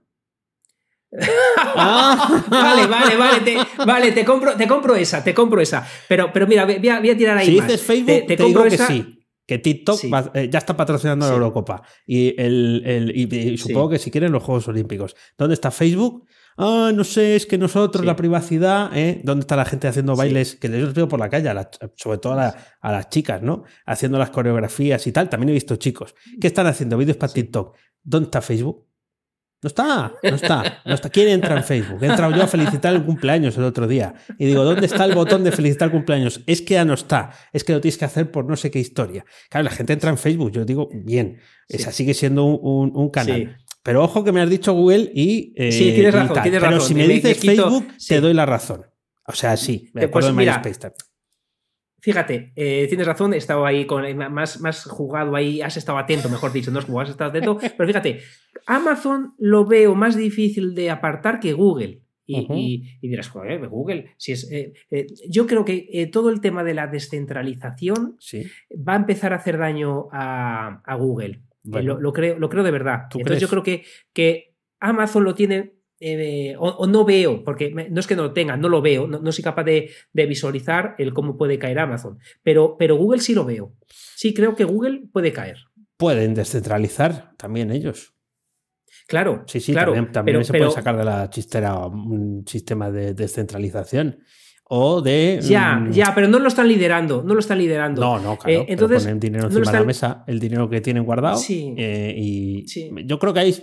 [1.76, 2.44] Ah.
[2.50, 5.88] vale, vale, vale, te, vale, te compro, te compro esa, te compro esa.
[6.08, 7.48] Pero, pero mira, voy a, voy a tirar ahí.
[7.48, 7.68] Si más.
[7.68, 9.12] dices Facebook, Te- te, te digo que sí.
[9.48, 10.10] Que TikTok Sí.
[10.10, 11.36] va- eh, ya está patrocinando la Sí.
[11.36, 11.84] Eurocopa.
[12.08, 15.16] Y, el, el- y- y supongo que si quieren los Juegos Olímpicos.
[15.38, 16.26] ¿Dónde está Facebook?
[16.58, 19.22] Ah, no sé, es que nosotros, la privacidad, ¿eh?
[19.24, 20.56] ¿Dónde está la gente haciendo bailes?
[20.56, 23.42] Que yo los veo por la calle, a sobre todo a, la- a las chicas,
[23.44, 23.66] ¿no?
[23.86, 25.30] Haciendo las coreografías y tal.
[25.30, 26.16] También he visto chicos.
[26.42, 26.98] ¿Qué están haciendo?
[26.98, 27.76] Vídeos para TikTok.
[28.04, 28.88] ¿Dónde está Facebook?
[29.66, 31.10] No está, no está, no está.
[31.10, 31.98] ¿Quién entra en Facebook?
[32.04, 34.14] He entrado yo a felicitar el cumpleaños el otro día.
[34.38, 36.42] Y digo, ¿dónde está el botón de felicitar el cumpleaños?
[36.46, 37.32] Es que ya no está.
[37.52, 39.26] Es que lo tienes que hacer por no sé qué historia.
[39.50, 40.52] Claro, la gente entra en Facebook.
[40.52, 41.40] Yo digo, bien.
[41.68, 41.78] Sí.
[41.78, 43.56] Esa sigue siendo un, un- un canal.
[43.58, 43.66] Sí.
[43.82, 45.52] Pero ojo que me has dicho Google y.
[45.56, 48.10] eh, Sí, tienes razón, tienes Pero si me, Me- me dices quito- Facebook, sí.
[48.10, 48.86] te doy la razón.
[49.26, 49.90] O sea, sí.
[49.96, 50.94] Me Eh, acuerdo pues de MySpace.
[52.06, 56.30] Fíjate, eh, tienes razón, he estado ahí con más, más jugado ahí, has estado atento,
[56.30, 58.20] mejor dicho, no es como has estado atento, pero fíjate,
[58.68, 62.02] Amazon lo veo más difícil de apartar que Google.
[62.28, 62.54] Y, Ujú.
[62.56, 64.52] y- y dirás, joder, Google, si es.
[64.52, 68.44] eh, eh, yo creo que eh, todo el tema de la descentralización Sí.
[68.72, 71.28] va a empezar a hacer daño a, a Google.
[71.34, 71.96] Eh, Bueno.
[71.96, 73.04] lo, lo creo, lo creo de verdad.
[73.10, 75.75] ¿Tú Entonces yo creo que, que Amazon lo tiene.
[76.08, 79.08] Eh, o, o no veo, porque no es que no lo tenga, no lo veo,
[79.08, 82.20] no, no soy capaz de, de visualizar el cómo puede caer Amazon.
[82.44, 83.74] Pero, pero Google sí lo veo.
[84.16, 85.58] Sí creo que Google puede caer.
[85.98, 88.14] Pueden descentralizar también ellos.
[89.08, 92.44] Claro, Sí, sí, claro, también, también pero- se pero- puede sacar de la chistera un
[92.48, 94.20] sistema de descentralización.
[94.68, 95.40] o de...
[95.44, 98.02] Ya, mm, ya, pero no lo están liderando, no lo están liderando.
[98.02, 98.62] No, no, claro.
[98.62, 101.38] Eh, entonces, ponen dinero no encima de la mesa, el dinero que tienen guardado.
[101.38, 101.76] Sí.
[101.78, 102.90] eh, y Sí.
[103.06, 103.56] yo creo que ahí,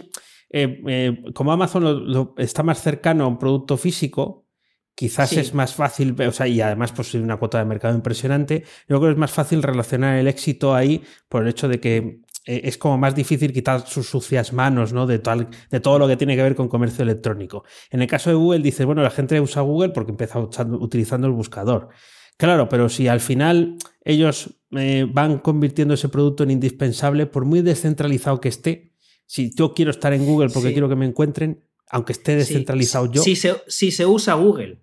[0.52, 4.46] eh, eh, como Amazon lo- lo- está más cercano a un producto físico,
[4.94, 5.40] quizás Sí.
[5.40, 9.00] es más fácil, o sea, y además pues una cuota de mercado impresionante, yo creo
[9.00, 12.76] que es más fácil relacionar el éxito ahí por el hecho de que eh, es
[12.76, 15.06] como más difícil quitar sus sucias manos, ¿no?
[15.06, 17.64] De, tal, de todo lo que tiene que ver con comercio electrónico.
[17.90, 21.32] En el caso de Google, dice, bueno, la gente usa Google porque empieza utilizando el
[21.34, 21.88] buscador.
[22.36, 27.62] Claro, pero si al final ellos eh, van convirtiendo ese producto en indispensable, por muy
[27.62, 28.91] descentralizado que esté,
[29.34, 30.74] si yo quiero estar en Google porque Sí.
[30.74, 31.50] quiero que me encuentren,
[31.90, 34.78] aunque esté descentralizado yo, Si se, si se usa Google.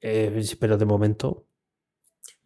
[0.00, 1.46] eh, pero de momento,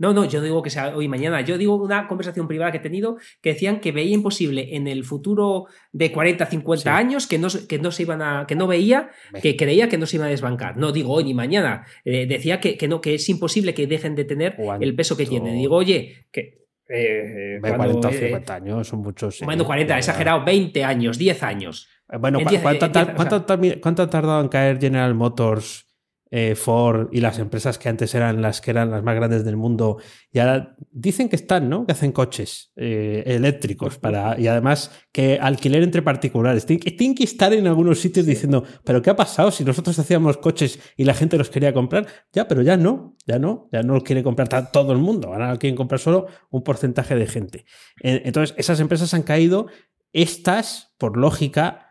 [0.00, 1.40] No, no, yo digo que sea hoy mañana.
[1.40, 5.02] Yo digo una conversación privada que he tenido que decían que veía imposible en el
[5.04, 6.88] futuro de 40, 50 Sí.
[7.04, 8.44] años que no, que no se iban a.
[8.46, 9.40] que no veía, Ve.
[9.40, 10.76] que creía que no se iba a desbancar.
[10.76, 11.84] No digo hoy ni mañana.
[12.04, 15.26] Eh, decía que, que no, que es imposible que dejen de tener el peso que
[15.26, 15.56] tienen.
[15.58, 16.67] Digo, oye, que.
[16.88, 19.40] Eh, cuando, 40 o eh, 50 años son muchos.
[19.42, 19.98] eh, Bueno, 40, ya.
[19.98, 21.88] exagerado, 20 años, 10 años.
[22.10, 24.10] Eh, Bueno, En ¿cu- diez- ¿cuánto, en tar- diez, o cuánto sea- tar- cuánto ha
[24.10, 25.86] tardado en caer General Motors,
[26.30, 29.56] eh, Ford y las empresas que antes eran las que eran las más grandes del
[29.56, 29.98] mundo?
[30.30, 31.86] Y ahora dicen que están, ¿no?
[31.86, 36.66] Que hacen coches eh, eléctricos para y además que alquiler entre particulares.
[36.66, 39.50] Tienen que, tienen que estar en algunos sitios diciendo, ¿pero qué ha pasado?
[39.50, 43.38] Si nosotros hacíamos coches y la gente los quería comprar, ya, pero ya no, ya
[43.38, 45.28] no, ya no los quiere comprar todo el mundo.
[45.28, 47.64] Ahora lo quieren comprar solo un porcentaje de gente.
[48.02, 49.66] Eh, Entonces, esas empresas han caído.
[50.12, 51.87] Estas, por lógica,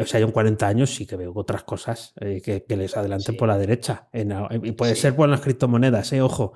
[0.00, 2.96] o sea, yo en 40 años sí que veo otras cosas eh, que, que les
[2.96, 3.38] adelanten Sí.
[3.38, 4.08] por la derecha.
[4.12, 5.02] Y puede Sí.
[5.02, 6.54] ser por las criptomonedas, eh, ojo.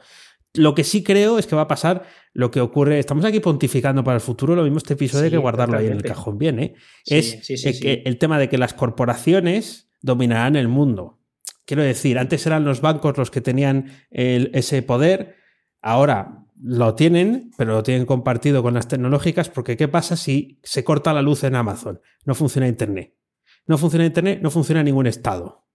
[0.54, 2.98] Lo que sí creo es que va a pasar lo que ocurre.
[2.98, 4.56] Estamos aquí pontificando para el futuro.
[4.56, 6.74] Lo mismo este episodio hay Sí, que guardarlo ahí en el cajón bien, ¿eh?
[7.06, 11.20] Es eh, que el tema de que las corporaciones dominarán el mundo.
[11.66, 15.36] Quiero decir, antes eran los bancos los que tenían el- ese poder,
[15.82, 20.84] ahora lo tienen, pero lo tienen compartido con las tecnológicas, porque ¿qué pasa si se
[20.84, 22.00] corta la luz en Amazon?
[22.24, 23.14] No funciona Internet.
[23.66, 25.66] No funciona Internet, no funciona ningún estado.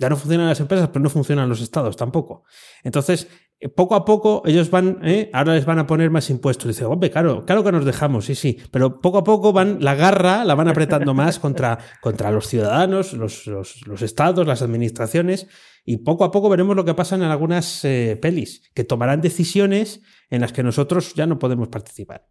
[0.00, 2.44] Ya no funcionan las empresas, pero no funcionan los estados tampoco.
[2.84, 3.26] Entonces,
[3.58, 5.28] eh, poco a poco ellos van, ¿eh?
[5.32, 6.68] ahora les van a poner más impuestos.
[6.68, 8.58] Dice, hombre, claro, claro que nos dejamos, sí, sí.
[8.70, 13.12] Pero poco a poco van, la garra la van apretando más contra, contra los ciudadanos,
[13.14, 15.48] los, los- los estados, las administraciones.
[15.90, 20.02] Y poco a poco veremos lo que pasa en algunas eh, pelis, que tomarán decisiones
[20.28, 22.28] en las que nosotros ya no podemos participar.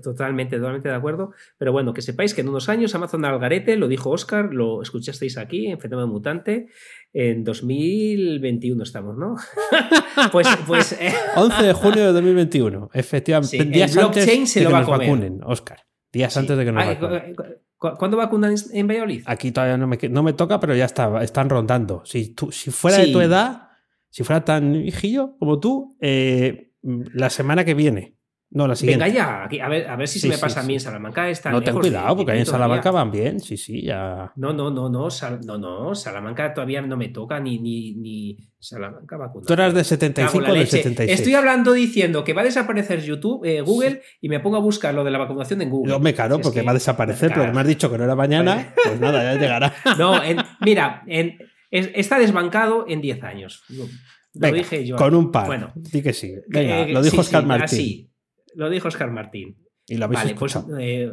[0.00, 1.32] Totalmente, totalmente de acuerdo.
[1.58, 5.38] Pero bueno, que sepáis que en unos años Amazon Algarete, lo dijo Oscar, lo escuchasteis
[5.38, 6.68] aquí en Fenómeno Mutante,
[7.12, 9.34] en 2021 estamos, ¿no?
[10.30, 13.56] pues, pues eh, 11 de junio de 2021, efectivamente.
[13.56, 15.08] Sí, el días antes blockchain se de lo que va a comer.
[15.08, 15.80] vacunen, Oscar.
[16.12, 16.38] Días sí.
[16.38, 17.34] antes de que nos vacunen.
[17.82, 19.22] Cu- cu- ¿Cuándo vacunan en- Valladolid?
[19.26, 22.02] Aquí todavía no me, no me toca, pero ya está, están rondando.
[22.04, 23.68] Si, tú, si fuera de tu edad,
[24.10, 28.16] si fuera tan hijillo como tú, eh, la semana que viene.
[28.54, 29.04] No, la siguiente.
[29.04, 30.66] Venga ya, aquí, a ver, a ver si Sí, se me sí, pasa a sí.
[30.68, 31.28] mí en Salamanca.
[31.30, 32.64] Está no, ten cuidado, porque ahí en todavía.
[32.66, 33.40] Salamanca van bien.
[33.40, 34.30] Sí, sí, ya.
[34.36, 38.36] No, no, no, no, Sal- no, no, Salamanca todavía no me toca ni, ni, ni
[38.58, 39.46] Salamanca vacunar.
[39.46, 40.76] Tú eras de Cago 75 en la o de leche.
[40.78, 41.18] 76.
[41.18, 44.92] Estoy hablando diciendo que va a desaparecer YouTube, eh, Google, y me pongo a buscar
[44.94, 46.12] lo de la vacunación en Google.
[46.12, 48.14] Claro, Si es porque que- va a desaparecer, pero me has dicho que no era
[48.14, 49.72] mañana, pues nada, ya llegará.
[49.98, 51.38] No, en- mira, en-
[51.70, 53.62] es- está desbancado en 10 años.
[53.70, 53.86] Lo,
[54.34, 54.96] Venga, dije yo.
[54.96, 55.46] con un par.
[55.46, 56.34] Bueno, Di que sí.
[56.48, 57.64] Venga, eh, lo dijo Oscar sí, Martín.
[57.64, 58.08] así.
[58.54, 59.56] Lo dijo Oscar Martín.
[59.86, 60.78] Y Vale, pues, escuchado.
[60.78, 61.12] eh,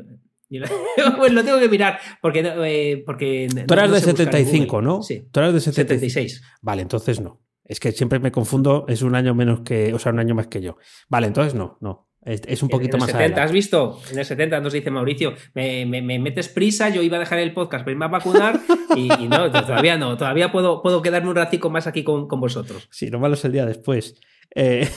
[0.49, 0.67] lo-
[1.17, 4.31] pues lo tengo que mirar porque, eh, porque Tú eras no de sé buscar en
[4.33, 4.87] 75, Google.
[4.87, 5.01] ¿no?
[5.03, 6.11] Sí, Tú eras de 75.
[6.13, 6.43] 76.
[6.61, 7.41] Vale, entonces no.
[7.65, 10.47] Es que siempre me confundo, es un año menos que, o sea, un año más
[10.47, 10.77] que yo.
[11.07, 12.07] Vale, entonces no, no.
[12.21, 13.53] Es, es un poquito en más 70, ¿Has adelante.
[13.53, 14.01] visto?
[14.11, 17.39] En el 70 nos dice Mauricio, me, me- me metes prisa, yo iba a dejar
[17.39, 18.59] el podcast para irme a vacunar
[18.95, 22.39] y, y no, todavía no, todavía puedo, puedo quedarme un ratico más aquí con, con
[22.41, 22.87] vosotros.
[22.91, 24.19] Sí, lo malo es el día después.
[24.53, 24.87] Eh,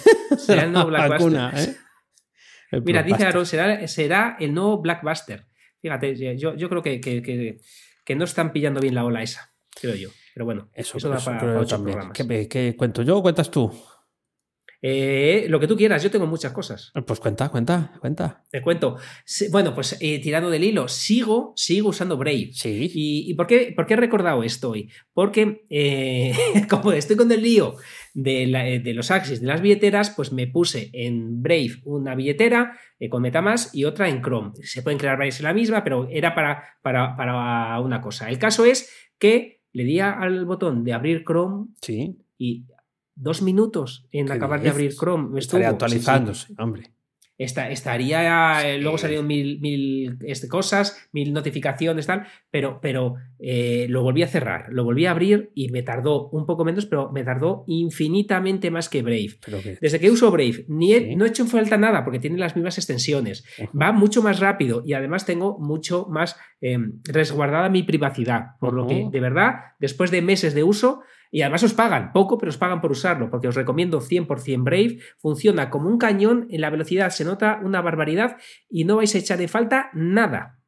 [0.49, 0.67] la
[1.09, 1.77] vacuna, ¿eh?
[2.73, 3.25] El Mira, dice.
[3.25, 5.47] Aaron, será, será el nuevo Blackbuster.
[5.81, 7.59] Fíjate, yo, yo creo que, que, que-
[8.05, 10.09] que no están pillando bien la ola esa, creo yo.
[10.35, 12.13] Pero bueno, Eso, eso da eso para, para ocho programas.
[12.19, 13.71] ¿Qué, qué cuento yo o cuentas tú?
[14.85, 16.91] Eh, lo que tú quieras, yo tengo muchas cosas.
[17.07, 18.43] Pues cuenta, cuenta, cuenta.
[18.51, 18.97] Te cuento.
[19.53, 22.51] Bueno, pues eh, tirando del hilo, sigo, sigo usando Brave.
[22.53, 22.91] Sí.
[22.93, 24.91] ¿Y, y por, qué, por qué he recordado esto hoy?
[25.13, 26.35] Porque eh,
[26.69, 27.77] como estoy con el lío
[28.15, 32.15] de, la- eh, de los Axis, de las billeteras, pues me puse en Brave una
[32.15, 34.53] billetera eh, con Metamask y otra en Chrome.
[34.63, 38.29] Se pueden crear varias en la misma, pero era para, para, para una cosa.
[38.29, 42.19] El caso es que le di al botón de abrir Chrome Sí.
[42.39, 42.65] y
[43.15, 44.93] dos minutos en ¿Qué acabar de abrir?
[44.95, 45.29] Chrome.
[45.31, 45.89] me Estaría estuvo.
[45.89, 45.99] Sí, sí.
[46.11, 46.91] actualizándose, hombre.
[47.45, 53.87] Esta- estaría, eh, luego salieron mil, mil este, cosas, mil notificaciones, tal, pero, pero eh,
[53.89, 57.11] lo volví a cerrar, lo volví a abrir y me tardó un poco menos, pero
[57.13, 59.31] me tardó infinitamente más que Brave.
[59.45, 61.17] Que- Desde que uso Brave, ni he- Sí.
[61.17, 63.45] no he hecho falta nada porque tiene las mismas extensiones.
[63.81, 68.57] Va mucho más rápido y además tengo mucho más eh, resguardada mi privacidad.
[68.61, 71.01] Por lo que, de verdad, después de meses de uso,
[71.33, 74.99] y además os pagan, poco, pero os pagan por usarlo, porque os recomiendo 100% Brave.
[75.17, 78.37] Funciona como un cañón, en la velocidad se nota una barbaridad
[78.69, 80.61] y no vais a echar de falta nada.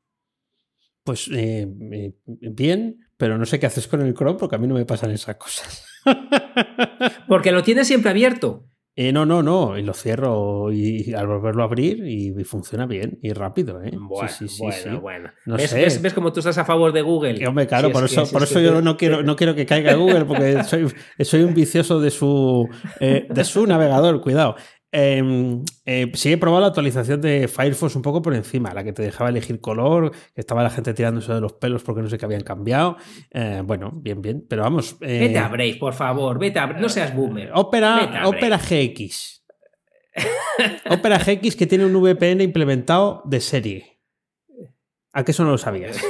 [1.04, 4.66] Pues eh, eh, bien, pero no sé qué haces con el Chrome porque a mí
[4.66, 5.86] no me pasan esas cosas.
[7.28, 8.68] Porque lo tienes siempre abierto.
[8.96, 12.86] Eh, no, no, no, y lo cierro y, al volverlo a abrir y, y funciona
[12.86, 13.90] bien y rápido, ¿eh?
[13.98, 14.88] Bueno, sí, sí, sí, bueno, sí.
[15.02, 15.30] bueno.
[15.46, 15.80] No ¿Ves, sé.
[15.82, 17.36] ves- ves cómo tú estás a favor de Google?
[17.42, 18.96] Y, hombre, claro, Si por es eso, que- si por es eso que yo no
[18.96, 20.86] quiero, no quiero que caiga Google, porque soy,
[21.24, 22.68] soy un vicioso de su,
[23.00, 24.54] eh, de su navegador, cuidado.
[24.96, 28.92] Eh, eh, sí, he probado la actualización de Firefox un poco por encima, la que
[28.92, 32.16] te dejaba elegir color, que estaba la gente tirándose de los pelos porque no sé
[32.16, 32.96] qué habían cambiado.
[33.32, 34.96] Eh, bueno, bien, bien, pero vamos.
[35.00, 36.66] eh, Vete a Brave, por favor, vete a.
[36.68, 37.50] No seas boomer.
[37.54, 38.22] Opera.
[38.24, 39.42] Opera GX.
[40.90, 44.00] Opera GX que tiene un VPN implementado de serie.
[45.12, 46.00] ¿A qué eso no lo sabías?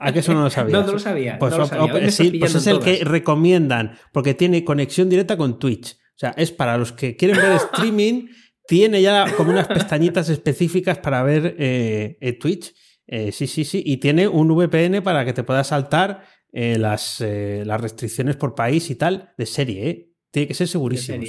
[0.00, 0.72] ¿A qué eso no lo sabías?
[0.80, 1.38] No, no lo sabía.
[1.38, 2.10] Pues, no lo sabía.
[2.10, 5.98] Sí, pues es el que recomiendan, porque tiene conexión directa con Twitch.
[6.16, 8.28] O sea, es para los que quieren ver streaming,
[8.66, 12.72] tiene ya como unas pestañitas específicas para ver eh, eh, Twitch.
[13.06, 13.82] Eh, sí, sí, sí.
[13.84, 18.88] Y tiene un VPN para que te puedas saltar eh, las, las restricciones por país
[18.90, 19.88] y tal de serie.
[19.90, 20.10] ¿eh?
[20.30, 21.22] Tiene que ser segurísimo.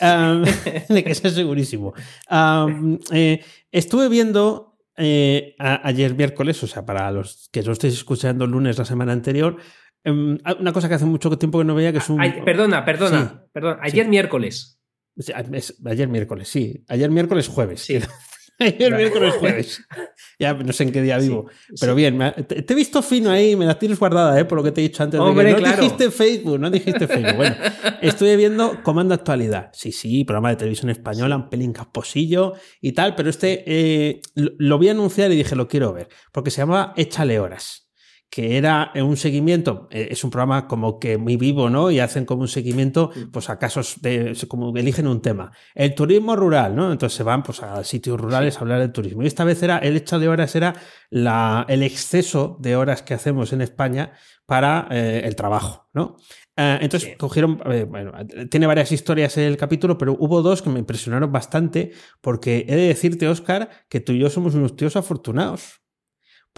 [0.00, 0.44] Um,
[0.88, 1.92] de que sea segurísimo.
[2.30, 2.98] Um,
[3.72, 8.52] estuve viendo eh, a- ayer miércoles, o sea, para los que no estéis escuchando el
[8.52, 9.56] lunes la semana anterior,
[10.08, 12.20] em, una cosa que hace mucho tiempo que no veía, que es un...
[12.20, 13.48] Ay, perdona, perdona, Sí.
[13.52, 13.78] perdona.
[13.82, 14.80] Ayer miércoles.
[15.16, 16.84] Sí, ayer miércoles, sí.
[16.88, 17.80] Ayer miércoles jueves.
[17.80, 17.98] Sí.
[18.60, 19.84] ayer miércoles jueves.
[20.40, 21.46] Ya no sé en qué día vivo.
[21.80, 24.44] Pero bien, ha- te, he visto fino ahí, me la tienes guardada, ¿eh?
[24.44, 25.18] por lo que te he dicho antes.
[25.18, 25.82] de que Hombre, no claro.
[25.82, 27.34] dijiste Facebook, no dijiste Facebook.
[27.34, 27.56] Bueno,
[28.02, 29.70] estuve viendo Comando Actualidad.
[29.72, 34.52] Sí, sí, programa de televisión española, un pelín casposillo y tal, pero este eh, lo,
[34.58, 37.87] lo vi anunciar y dije, lo quiero ver, porque se llama Échale Horas
[38.30, 41.90] que era un seguimiento, eh, es un programa como que muy vivo, ¿no?
[41.90, 45.52] Y hacen como un seguimiento, pues a casos de, como eligen un tema.
[45.74, 46.92] El turismo rural, ¿no?
[46.92, 49.22] Entonces se van pues a sitios rurales a hablar del turismo.
[49.22, 50.74] Y esta vez era, el hecho de horas era
[51.10, 54.12] la, el exceso de horas que hacemos en España
[54.46, 56.16] para eh, el trabajo, ¿no?
[56.56, 57.16] Eh, entonces Sí.
[57.16, 58.12] cogieron, eh, bueno,
[58.50, 62.88] tiene varias historias el capítulo, pero hubo dos que me impresionaron bastante porque he de
[62.88, 65.80] decirte, Oscar, que tú y yo somos unos tíos afortunados.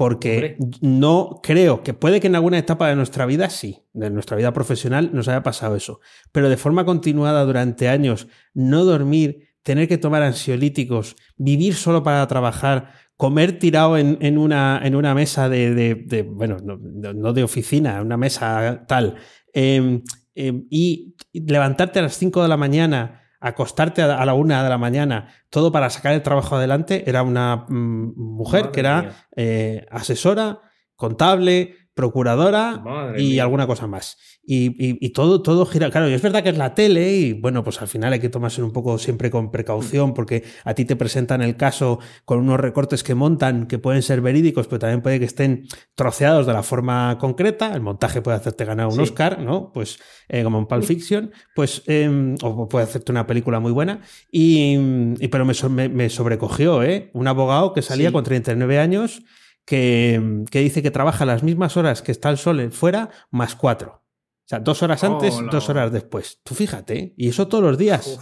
[0.01, 0.79] Porque Hombre.
[0.81, 4.51] no creo que puede que en alguna etapa de nuestra vida sí, de nuestra vida
[4.55, 6.01] profesional nos haya pasado eso,
[6.33, 12.27] pero de forma continuada durante años, no dormir, tener que tomar ansiolíticos, vivir solo para
[12.29, 17.43] trabajar, comer tirado en, en una, en una mesa de, de- de- bueno, no, de
[17.43, 19.17] oficina, una mesa tal,
[19.53, 20.01] eh,
[20.35, 24.79] eh, y levantarte a las 5 de la mañana, acostarte a, la 1 de la
[24.79, 29.87] mañana, todo para sacar el trabajo adelante, era una mm, mujer Madre que era eh,
[29.90, 30.61] asesora,
[30.94, 33.43] contable, procuradora Madre y mía.
[33.43, 34.17] alguna cosa más.
[34.43, 35.91] Y, y- y todo, todo gira.
[35.91, 38.31] Claro, y es verdad que es la tele y bueno, pues al final hay que
[38.31, 42.59] tomarse un poco siempre con precaución porque a ti te presentan el caso con unos
[42.59, 46.63] recortes que montan que pueden ser verídicos, pero también puede que estén troceados de la
[46.63, 47.75] forma concreta.
[47.75, 49.01] El montaje puede hacerte ganar un Sí.
[49.03, 49.73] Oscar, ¿no?
[49.73, 54.01] Pues eh, como en Pulp Fiction, pues em, o puede hacerte una película muy buena.
[54.33, 54.75] Y,
[55.21, 57.11] y- pero me, so- me- me sobrecogió, ¿eh?
[57.13, 58.13] Un abogado que salía Sí.
[58.13, 59.23] con 39 años
[59.64, 64.01] que, que dice que trabaja las mismas horas que está el sol fuera, más cuatro.
[64.44, 66.40] O sea, dos horas antes, dos horas después.
[66.42, 67.14] Tú fíjate, ¿eh?
[67.16, 68.18] y eso todos los días.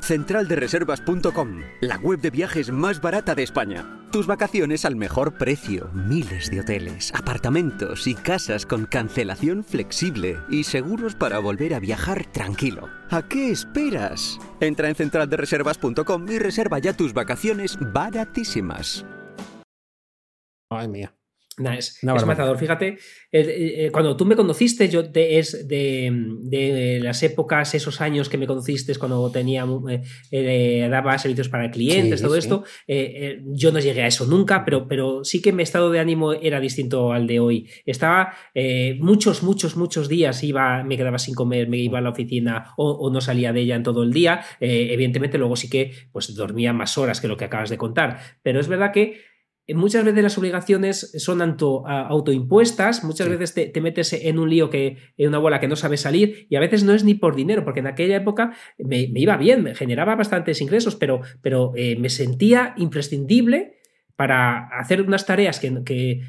[0.00, 4.06] Centraldereservas.com, la web de viajes más barata de España.
[4.12, 5.90] Tus vacaciones al mejor precio.
[5.92, 12.26] Miles de hoteles, apartamentos y casas con cancelación flexible y seguros para volver a viajar
[12.30, 12.88] tranquilo.
[13.10, 14.38] ¿A qué esperas?
[14.60, 19.04] Entra en centraldereservas.com y reserva ya tus vacaciones baratísimas.
[20.70, 21.16] Ay, mía.
[21.58, 22.58] Nah, es, matador.
[22.58, 22.98] Fíjate,
[23.32, 28.36] eh, eh, cuando tú me conociste, yo es de, de las épocas, esos años que
[28.36, 29.64] me conociste, cuando tenía
[30.30, 32.40] eh, daba servicios para clientes, Sí, todo sí.
[32.40, 32.64] esto,
[33.54, 36.60] yo no llegué a eso nunca, pero, pero sí que mi estado de ánimo era
[36.60, 37.70] distinto al de hoy.
[37.86, 38.34] Estaba
[38.98, 42.90] muchos, muchos, muchos días, iba, me quedaba sin comer, me iba a la oficina o,
[42.90, 44.42] o no salía de ella en todo el día.
[44.60, 48.60] Evidentemente, luego sí que pues, dormía más horas que lo que acabas de contar, pero
[48.60, 49.35] es verdad que
[49.74, 54.98] muchas veces las obligaciones son auto, autoimpuestas, muchas veces te, metes en un lío que,
[55.16, 57.64] en una bola que no sabes salir, y a veces no es ni por dinero,
[57.64, 62.10] porque en aquella época me, iba bien, me generaba bastantes ingresos, pero, pero eh, me
[62.10, 63.75] sentía imprescindible
[64.16, 66.22] para hacer unas tareas que,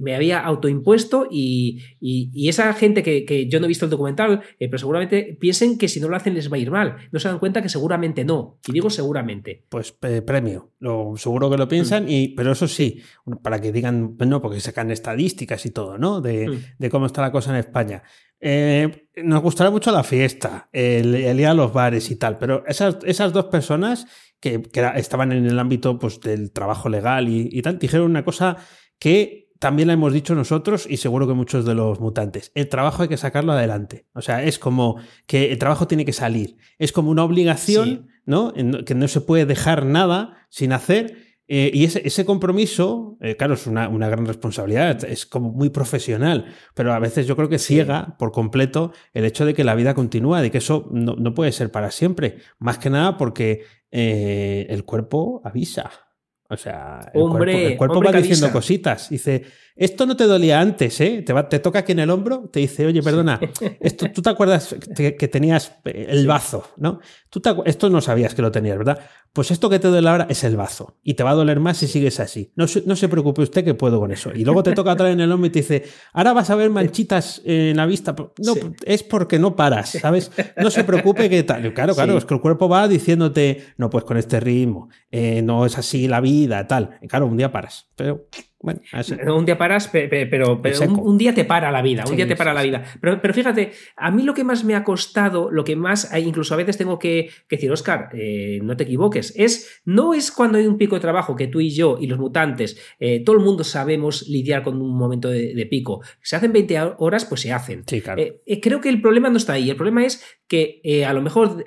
[0.00, 4.68] me había autoimpuesto y, y, esa gente que, yo no he visto el documental, eh,
[4.68, 6.96] pero seguramente piensen que si no lo hacen les va a ir mal.
[7.10, 8.58] No se dan cuenta que seguramente no.
[8.68, 9.64] Y digo seguramente.
[9.68, 10.72] Pues eh, premio.
[10.80, 12.10] Lo, seguro que lo piensan, mm.
[12.10, 13.02] y, pero eso sí,
[13.42, 16.20] para que digan, no, porque sacan estadísticas y todo, ¿no?
[16.20, 16.86] De, mm.
[16.90, 18.02] cómo está la cosa en España.
[18.40, 22.64] Eh, nos gustará mucho la fiesta, el, el, ir a los bares y tal, pero
[22.66, 24.06] esas, esas dos personas
[24.40, 24.62] que,
[24.96, 28.56] estaban en el ámbito pues, del trabajo legal y, tal, dijeron una cosa
[28.98, 32.52] que también la hemos dicho nosotros y seguro que muchos de los mutantes.
[32.54, 34.06] El trabajo hay que sacarlo adelante.
[34.12, 34.96] O sea, es como
[35.26, 36.56] que el trabajo tiene que salir.
[36.78, 38.52] Es como una obligación, ¿no?
[38.54, 43.66] Que no se puede dejar nada sin hacer eh, y ese, compromiso, eh, claro, es
[43.66, 48.32] una, gran responsabilidad, es como muy profesional, pero a veces yo creo que ciega por
[48.32, 51.90] completo el hecho de que la vida continúa, de que eso no, puede ser para
[51.90, 52.36] siempre.
[52.58, 55.90] Más que nada porque eh, el cuerpo avisa.
[56.50, 59.08] O sea, el cuerpo, va diciendo cositas.
[59.08, 59.44] Dice,
[59.78, 61.22] esto no te dolía antes, ¿eh?
[61.24, 63.38] Te, te toca aquí en el hombro, te dice, oye, perdona,
[63.80, 67.00] esto, tú te acuerdas que, tenías el bazo, ¿no?
[67.30, 68.98] Tú esto no sabías que lo tenías, ¿verdad?
[69.32, 71.76] Pues esto que te duele ahora es el bazo y te va a doler más
[71.76, 72.52] si sigues así.
[72.56, 74.32] No, no se preocupe usted que puedo con eso.
[74.34, 76.70] Y luego te toca atrás en el hombro y te dice, ahora vas a ver
[76.70, 78.16] manchitas en la vista.
[78.38, 80.32] No, es porque no paras, ¿sabes?
[80.56, 81.72] No se preocupe que tal.
[81.72, 85.66] Claro, claro, es que el cuerpo va diciéndote, no, pues con este ritmo, eh, no
[85.66, 86.98] es así la vida, tal.
[87.08, 87.90] claro, un día paras.
[87.94, 88.26] Pero
[88.60, 88.80] bueno,
[89.36, 92.62] un día paras, pero, un, día te para la vida, un día te para la
[92.62, 92.82] vida.
[93.00, 96.54] Pero, pero, fíjate, a mí lo que más me ha costado, lo que más, incluso
[96.54, 100.66] a veces tengo que, decir, Oscar, eh, no te equivoques, es, no es cuando hay
[100.66, 103.62] un pico de trabajo que tú y yo y los mutantes, eh, todo el mundo
[103.62, 106.02] sabemos lidiar con un momento de, pico.
[106.22, 107.84] Se hacen 20 horas, pues se hacen.
[107.90, 111.64] Eh, creo que el problema no está ahí, el problema es que a lo mejor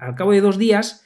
[0.00, 1.04] al cabo de dos días,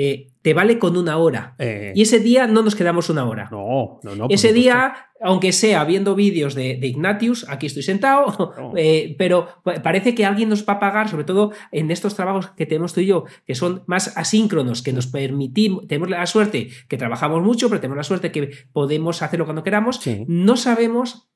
[0.00, 1.56] eh, te vale con una hora.
[1.58, 1.92] Eh.
[1.92, 3.48] Y ese día no nos quedamos una hora.
[3.50, 4.26] No, no, no.
[4.30, 9.48] Ese día, aunque sea viendo vídeos de, Ignatius, aquí estoy sentado, eh, pero
[9.82, 13.00] parece que alguien nos va a pagar, sobre todo en estos trabajos que tenemos tú
[13.00, 17.68] y yo, que son más asíncronos, que nos permitimos, tenemos la suerte que trabajamos mucho,
[17.68, 20.00] pero tenemos la suerte que podemos hacerlo cuando queramos.
[20.28, 21.28] No sabemos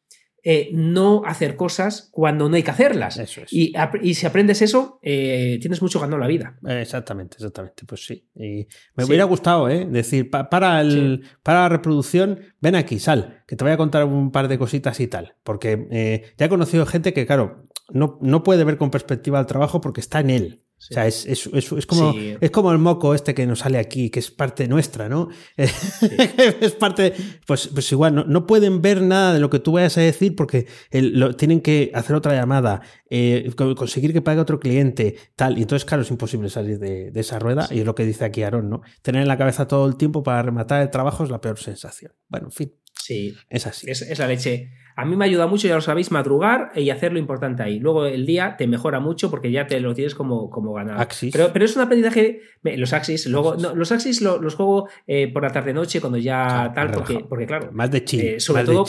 [0.45, 3.21] eh, no hacer cosas cuando no hay que hacerlas.
[3.51, 3.75] y,
[4.15, 6.59] si aprendes eso, eh, tienes mucho ganado la vida.
[6.67, 7.85] Exactamente, exactamente.
[7.87, 8.27] Pues sí.
[8.35, 9.87] Y me hubiera gustado, ¿eh?
[9.89, 14.33] Decir, para, el, para la reproducción, ven aquí, sal, que te voy a contar un
[14.33, 15.37] par de cositas y tal.
[15.45, 19.81] Porque ya he conocido gente que, claro, no, no puede ver con perspectiva el trabajo
[19.81, 20.63] porque está en él.
[20.91, 24.11] O sea, es, es, es, como, es como el moco este que nos sale aquí,
[24.11, 25.29] que es parte nuestra, ¿no?
[25.57, 27.15] es parte,
[27.47, 30.35] pues, pues igual, no, no, pueden ver nada de lo que tú vayas a decir
[30.35, 35.57] porque lo, tienen que hacer otra llamada, eh, conseguir que pague otro cliente, tal.
[35.57, 37.69] Y entonces, claro, es imposible salir de, esa rueda.
[37.71, 38.83] Y es lo que dice aquí Aaron, ¿no?
[39.03, 42.13] Tener en la cabeza todo el tiempo para rematar el trabajo es la peor sensación.
[42.29, 42.82] Bueno, en fin.
[42.95, 43.35] Sí.
[43.51, 43.91] Es así.
[43.91, 44.71] Es, la leche.
[44.95, 47.79] A mí me ayuda mucho, ya lo sabéis, madrugar y hacer lo importante ahí.
[47.79, 51.07] Luego el día te mejora mucho porque ya te lo tienes como, como ganado.
[51.33, 52.41] Pero, pero es un aprendizaje.
[52.63, 53.57] Los Axis, luego.
[53.75, 57.71] los Axis los, juego eh, por la tarde-noche cuando ya tal, porque, porque, claro.
[57.73, 58.21] Más de chill.
[58.21, 58.85] Eh, sobre todo.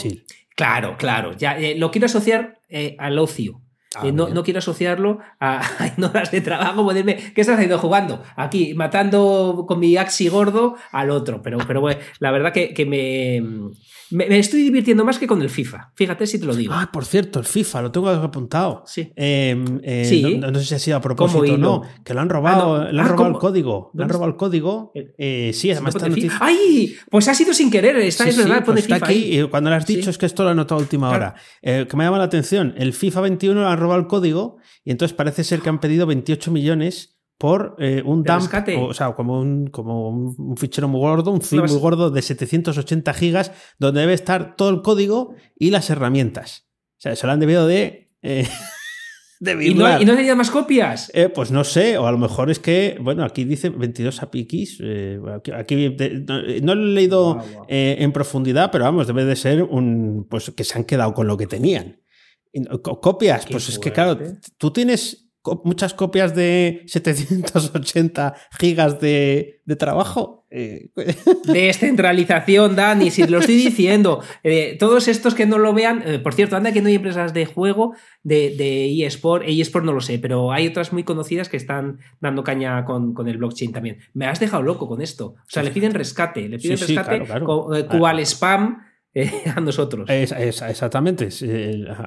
[0.54, 1.32] Claro, claro.
[1.36, 2.60] Ya, eh, lo quiero asociar
[2.98, 3.63] al ocio.
[3.96, 5.62] Ah, no, quiero asociarlo a,
[6.02, 7.16] horas de trabajo, poderme.
[7.34, 8.22] ¿Qué estás haciendo jugando?
[8.36, 11.42] Aquí, matando con mi axi gordo al otro.
[11.42, 13.72] Pero, pero bueno, la verdad que me,
[14.10, 15.92] me, estoy divirtiendo más que con el FIFA.
[15.94, 16.72] Fíjate si te lo digo.
[16.74, 18.84] Ah, por cierto, el FIFA, lo tengo apuntado.
[18.86, 19.12] Sí.
[19.16, 21.82] Em, eh, no, sé si ha sido a propósito o no.
[22.04, 23.90] Que lo han robado, ah, le han ah, robado el código.
[23.94, 24.92] Le han robado el código.
[24.94, 26.38] Eh, sí, además está noticia.
[26.40, 26.94] ¡Ay!
[27.10, 27.96] Pues ha sido sin querer.
[27.96, 29.40] Está, es verdad, pues está aquí.
[29.40, 31.34] Y cuando lo has dicho es que esto lo he notado a última hora.
[31.62, 32.74] Eh, que me llama la atención.
[32.76, 36.06] El FIFA 21 le han robado el código y entonces parece ser que han pedido
[36.06, 41.30] 28 millones por eh, un dump, o, sea, como un, como un fichero muy gordo,
[41.30, 45.90] un zip muy gordo de 780 gigas, donde debe estar todo el código y las
[45.90, 46.68] herramientas.
[46.92, 48.12] O sea, se lo han debido de...
[48.22, 48.48] Eh,
[49.40, 51.10] de ¿Y, no, ¿Y no tenía más copias?
[51.12, 54.46] Eh, pues no sé, o a lo mejor es que, bueno, aquí dice 22 API
[54.46, 54.80] keys.
[55.54, 55.96] aquí,
[56.62, 60.26] no, lo he leído en profundidad, pero vamos, debe de ser un.
[60.30, 61.98] Pues que se han quedado con lo que tenían.
[62.82, 64.18] Copias, pues es que claro,
[64.58, 65.24] tú tienes
[65.64, 70.46] muchas copias de 780 gigas de, de trabajo.
[70.50, 70.90] Eh,
[71.44, 74.22] Descentralización, Dani, si lo estoy diciendo.
[74.42, 77.34] Eh, todos estos que no lo vean, eh, por cierto, anda que no hay empresas
[77.34, 81.56] de juego de, de eSport, eSport no lo sé, pero hay otras muy conocidas que
[81.56, 83.98] están dando caña con, con el blockchain también.
[84.14, 85.34] Me has dejado loco con esto.
[85.36, 88.78] O sea, le piden rescate, le piden Sí, sí, rescate claro, cual spam
[89.22, 90.08] eh, a nosotros.
[90.10, 91.28] Es- es- exactamente.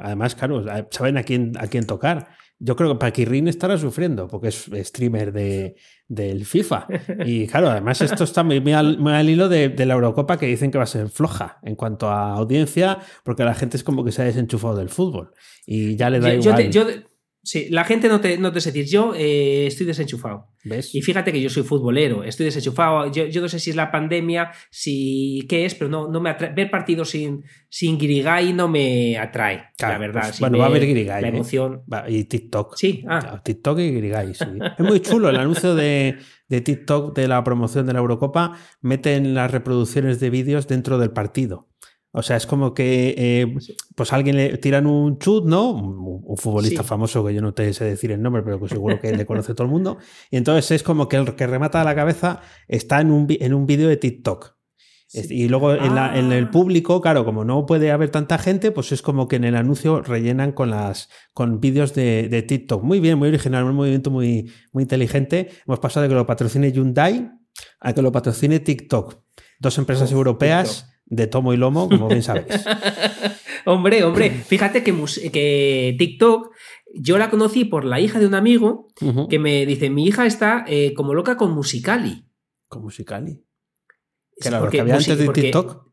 [0.03, 2.27] Además, claro, saben a quién, a quién tocar.
[2.59, 5.75] Yo creo que Paquirrin estará sufriendo porque es streamer de,
[6.07, 6.87] del FIFA.
[7.23, 10.37] Y claro, además esto está muy, muy al, muy al hilo de, de la Eurocopa
[10.39, 13.83] que dicen que va a ser floja en cuanto a audiencia porque la gente es
[13.83, 15.33] como que se ha desenchufado del fútbol
[15.67, 16.55] y ya le da Yo- yo igual.
[16.63, 16.85] te- yo
[17.47, 20.47] sí, la gente no te, no te sé decir, yo eh, estoy desenchufado.
[20.65, 20.93] ¿Ves?
[20.93, 23.09] Y fíjate que yo soy futbolero, estoy desenchufado.
[23.09, 26.29] Yo, yo no sé si es la pandemia, si qué es, pero no, no me
[26.29, 26.53] atrae.
[26.53, 30.21] Ver partidos sin, sin Grigay no me atrae, Claro, la verdad.
[30.23, 31.31] pues, bueno, va a haber Grigay, La ¿eh?
[31.31, 31.83] emoción.
[32.09, 32.75] Y TikTok.
[32.75, 33.41] Sí, ah.
[33.43, 34.45] TikTok y Grigay, sí.
[34.77, 36.17] Es muy chulo el anuncio de,
[36.49, 38.57] de TikTok de la promoción de la Eurocopa.
[38.81, 41.69] Meten las reproducciones de vídeos dentro del partido.
[42.11, 43.55] O sea, es como que eh,
[43.95, 45.69] pues alguien le tiran un chut, ¿no?
[45.71, 46.87] Un, un futbolista Sí.
[46.89, 49.53] famoso que yo no te sé decir el nombre, pero que seguro que le conoce
[49.53, 49.97] todo el mundo.
[50.31, 53.53] Y entonces es como que el que remata a la cabeza está en un, en
[53.53, 54.55] un vídeo de TikTok.
[55.13, 56.51] Y luego en, la- en el Ah.
[56.51, 60.01] público, claro, como no puede haber tanta gente, pues es como que en el anuncio
[60.01, 62.83] rellenan con las con vídeos de, de TikTok.
[62.83, 65.49] Muy bien, muy original, un movimiento muy, muy inteligente.
[65.65, 67.31] Hemos pasado de que lo patrocine Hyundai
[67.79, 69.15] a que lo patrocine TikTok.
[69.59, 72.45] Dos empresas europeas de tomo y lomo, como bien sabéis.
[73.65, 74.93] Hombre, hombre, fíjate que,
[75.31, 76.51] que TikTok
[76.95, 78.87] yo la conocí por la hija de un amigo
[79.29, 82.25] que me dice: Mi hija está eh, como loca con Musicali.
[82.69, 83.43] Con Musicali.
[84.39, 85.85] Que porque que había antes de porque- TikTok.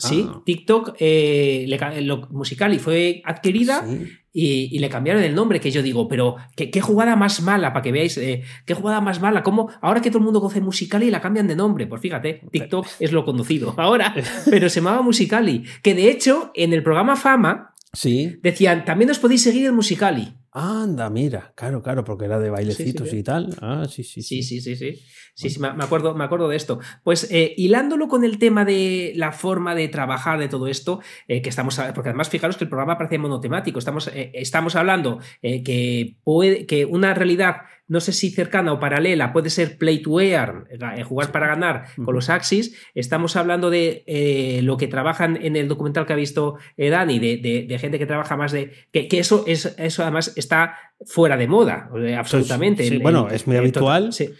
[0.00, 0.42] Sí, Ah.
[0.44, 4.06] TikTok, eh, le ca- lo- Musicali fue adquirida Sí.
[4.32, 7.72] Y, y le cambiaron el nombre, que yo digo, pero qué, qué jugada más mala,
[7.72, 10.60] para que veáis, eh, qué jugada más mala, cómo ahora que todo el mundo conoce
[10.60, 14.14] Musicali la cambian de nombre, pues fíjate, TikTok es lo conocido ahora,
[14.50, 18.38] pero se llamaba Musicali, que de hecho en el programa Fama Sí.
[18.42, 20.34] decían, también os podéis seguir en Musicali.
[20.52, 21.52] Anda, mira.
[21.54, 23.18] Claro, claro, porque era de bailecitos sí.
[23.18, 23.54] y tal.
[23.60, 24.22] Ah, sí, sí.
[24.22, 24.94] Sí, sí, sí, sí.
[25.34, 26.80] Sí, sí, me me acuerdo, me acuerdo de esto.
[27.04, 31.42] Pues eh, hilándolo con el tema de la forma de trabajar de todo esto, eh,
[31.42, 33.78] que estamos, porque además fijaros que el programa parece monotemático.
[33.78, 37.56] Estamos, eh, estamos hablando que, puede, que una realidad,
[37.88, 41.86] no sé si cercana o paralela, puede ser play to earn, eh, jugar para ganar
[42.04, 42.76] con los Axis.
[42.94, 47.18] Estamos hablando de eh, lo que trabajan en el documental que ha visto eh, Dani,
[47.18, 48.72] de, de- de gente que trabaja más de.
[48.92, 50.76] que, que eso, es, eso además está
[51.06, 52.84] fuera de moda, absolutamente.
[52.86, 54.12] sí, El- bueno, el- es muy el habitual.
[54.12, 54.30] sí.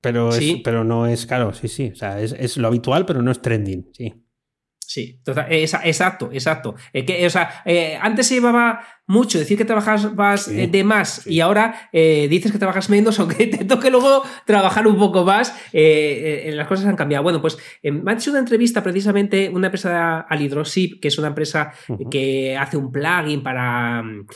[0.00, 0.60] Pero, es- Sí.
[0.62, 1.90] pero no es, claro, sí, sí.
[1.92, 3.88] O sea, es, es lo habitual, pero no es trending.
[3.92, 4.12] Sí.
[4.86, 6.74] Sí, total- exacto, exacto.
[6.92, 10.82] Eh, que, o sea, eh, antes se llevaba mucho decir que trabajabas Sí, eh, de
[10.84, 11.34] más sí.
[11.34, 15.54] y ahora eh, dices que trabajas menos, aunque te toque luego trabajar un poco más.
[15.72, 17.22] eh, las cosas han cambiado.
[17.22, 21.72] Bueno, pues me ha hecho una entrevista precisamente una empresa Alidrosip, que es una empresa
[22.10, 24.26] que hace un plugin para mm,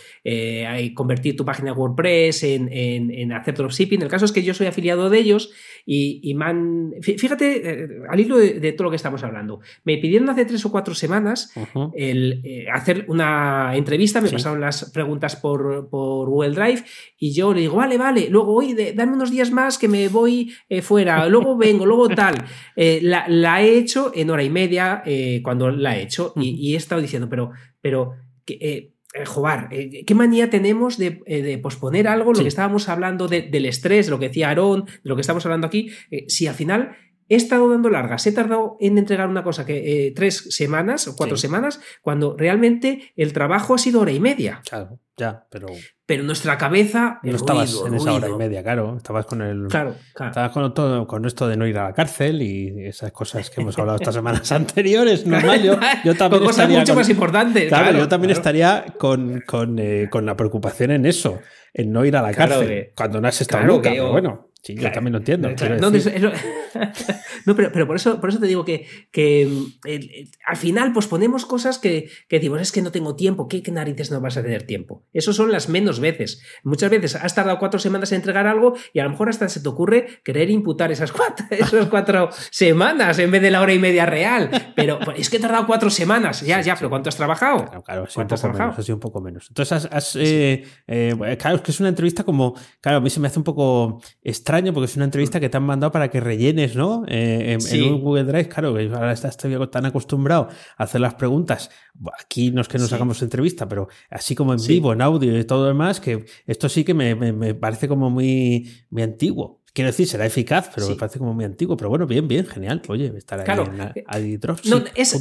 [0.95, 4.03] convertir tu página WordPress en, en- en hacer dropshipping.
[4.03, 5.51] El caso es que yo soy afiliado de ellos
[5.87, 9.61] y, y me han- fí- Fíjate, al hilo de, de todo lo que estamos hablando,
[9.85, 11.53] me pidieron hace tres o cuatro semanas
[11.97, 12.43] el,
[12.73, 14.35] hacer una entrevista, me Sí.
[14.35, 16.85] pasaron las preguntas por, por Google Drive
[17.19, 20.53] y yo le digo, vale, vale, luego, oye, dame unos días más que me voy
[20.69, 22.35] eh, fuera, luego vengo, luego tal.
[22.81, 26.51] Eh, la, la he hecho en hora y media eh, cuando la he hecho y,
[26.51, 27.51] y he estado diciendo, pero,
[27.81, 28.93] pero, que,
[29.27, 32.31] Jobar, ¿qué manía tenemos de, de posponer algo?
[32.33, 32.43] Lo Sí.
[32.43, 35.45] que estábamos hablando de- del estrés, de lo que decía Aarón, de lo que estamos
[35.47, 35.91] hablando aquí,
[36.29, 36.95] si al final
[37.29, 41.17] he estado dando largas, he tardado en entregar una cosa que eh, tres semanas o
[41.17, 41.43] cuatro Sí.
[41.43, 44.61] semanas, cuando realmente el trabajo ha sido hora y media.
[44.69, 45.67] Claro, ya, pero
[46.07, 47.19] Pero nuestra cabeza.
[47.23, 48.97] no estabas ruido, en esa hora y media, claro.
[48.97, 49.67] Estabas con el.
[49.69, 50.31] Claro, claro.
[50.31, 53.61] Estabas con, todo, con esto de no ir a la cárcel y esas cosas que
[53.61, 55.27] hemos hablado estas semanas anteriores.
[55.27, 57.69] Normal, yo, yo también Con cosas mucho con- más importantes.
[57.69, 58.41] Claro, Claro, yo también claro.
[58.41, 61.41] estaría con, con, eh, con la preocupación en eso,
[61.75, 63.91] en no ir a la cárcel, que- cuando no has estado claro, nunca.
[63.91, 65.49] que pero bueno, sí, yo Claro, también lo entiendo.
[65.81, 65.91] No,
[67.47, 71.07] no, pero, pero por, eso, por eso te digo que, que el- al final pues
[71.07, 74.37] ponemos cosas que, que decimos, es que no tengo tiempo, ¿qué, qué narices no vas
[74.37, 75.05] a tener tiempo?
[75.13, 76.43] Eso son las menos veces.
[76.65, 79.61] Muchas veces has tardado cuatro semanas en entregar algo y a lo mejor hasta se
[79.61, 83.79] te ocurre querer imputar esas cuatro, esas cuatro semanas en vez de la hora y
[83.79, 84.51] media real.
[84.77, 86.43] Pero pues, es que he tardado cuatro semanas.
[86.43, 87.65] Ya, ya, pero ¿cuánto has trabajado?
[87.65, 88.73] Claro, claro, sí, ¿Cuánto has trabajado?
[88.73, 89.47] menos, un poco menos.
[89.49, 93.11] Entonces, has, has, eh, eh, claro, es que es una entrevista como, claro, a mí
[93.11, 94.01] se me hace un poco
[94.49, 97.05] extraño porque es una entrevista que te han mandado para que rellenes, ¿no?
[97.07, 97.85] Eh, en, Sí.
[97.85, 101.71] en un Google Drive, claro, que ahora está- estoy tan acostumbrado a hacer las preguntas.
[102.19, 102.95] Aquí no es que nos Sí.
[102.95, 104.73] hagamos entrevista, pero así como en Sí.
[104.73, 107.89] vivo, en audio y todo lo demás, que esto sí que me, me- me parece
[107.89, 109.61] como muy, muy antiguo.
[109.79, 110.93] Quiero decir, será eficaz, pero Sí.
[110.95, 111.77] me parece como muy antiguo.
[111.77, 112.83] Pero bueno, bien, bien, genial.
[112.89, 113.71] Oye, estar ahí Claro.
[113.73, 114.71] en Eh, adidropsy.es.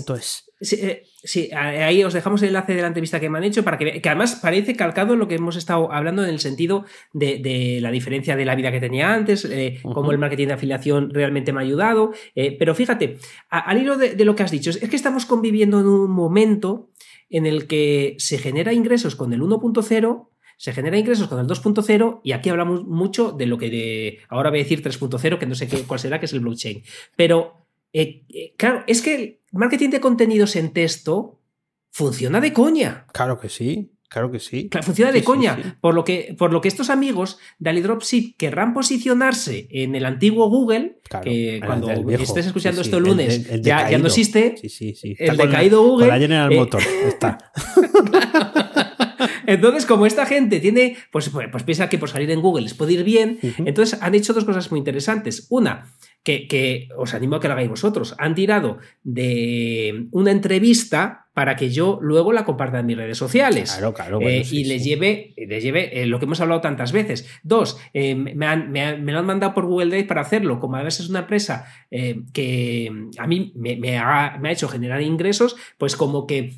[0.09, 3.29] no, es- Sí, eh, sí, a- ahí os dejamos el enlace de la entrevista que
[3.29, 6.23] me han hecho para que, que además parece calcado en lo que hemos estado hablando
[6.23, 10.09] en el sentido de, de la diferencia de la vida que tenía antes, eh, cómo
[10.11, 12.11] el marketing de afiliación realmente me ha ayudado.
[12.33, 13.19] eh, pero fíjate,
[13.51, 16.09] a- al hilo de, de lo que has dicho, es que estamos conviviendo en un
[16.09, 16.89] momento
[17.29, 22.19] en el que se genera ingresos con el 1.0 se genera ingresos con el 2.0
[22.23, 25.55] y aquí hablamos mucho de lo que de, ahora voy a decir 3.0 que no
[25.55, 26.83] sé qué, cuál será que es el blockchain
[27.15, 31.39] pero eh, eh, claro es que el marketing de contenidos en texto
[31.91, 34.69] funciona de coña Claro que sí, claro que sí.
[34.83, 35.69] Funciona de Sí, coña, sí.
[35.81, 40.49] Por, lo que, por lo que estos amigos de AliDropship querrán posicionarse en el antiguo
[40.49, 42.23] Google, Claro, que el cuando viejo.
[42.23, 43.99] estés escuchando esto el lunes el- el ya, ya decaído.
[43.99, 45.15] no existe, Sí, sí, sí.
[45.19, 47.37] el la- decaído Google, Con la General eh, Motor, está.
[49.47, 52.75] Entonces, como esta gente tiene, pues, pues, pues piensa que por salir en Google les
[52.75, 55.47] puede ir bien, entonces han hecho dos cosas muy interesantes.
[55.49, 55.91] Una,
[56.23, 58.13] que, que os animo a que lo hagáis vosotros.
[58.19, 63.71] Han tirado de una entrevista para que yo luego la comparta en mis redes sociales.
[63.71, 64.19] Claro, claro.
[64.21, 64.89] Eh, sí, y les sí.
[64.89, 67.29] lleve, les lleve eh, lo que hemos hablado tantas veces.
[67.43, 70.59] Dos, eh, me, han- me han- me lo han mandado por Google Drive para hacerlo.
[70.59, 71.65] Como además es una empresa
[72.33, 76.55] que a mí me, me ha, me ha hecho generar ingresos, pues como que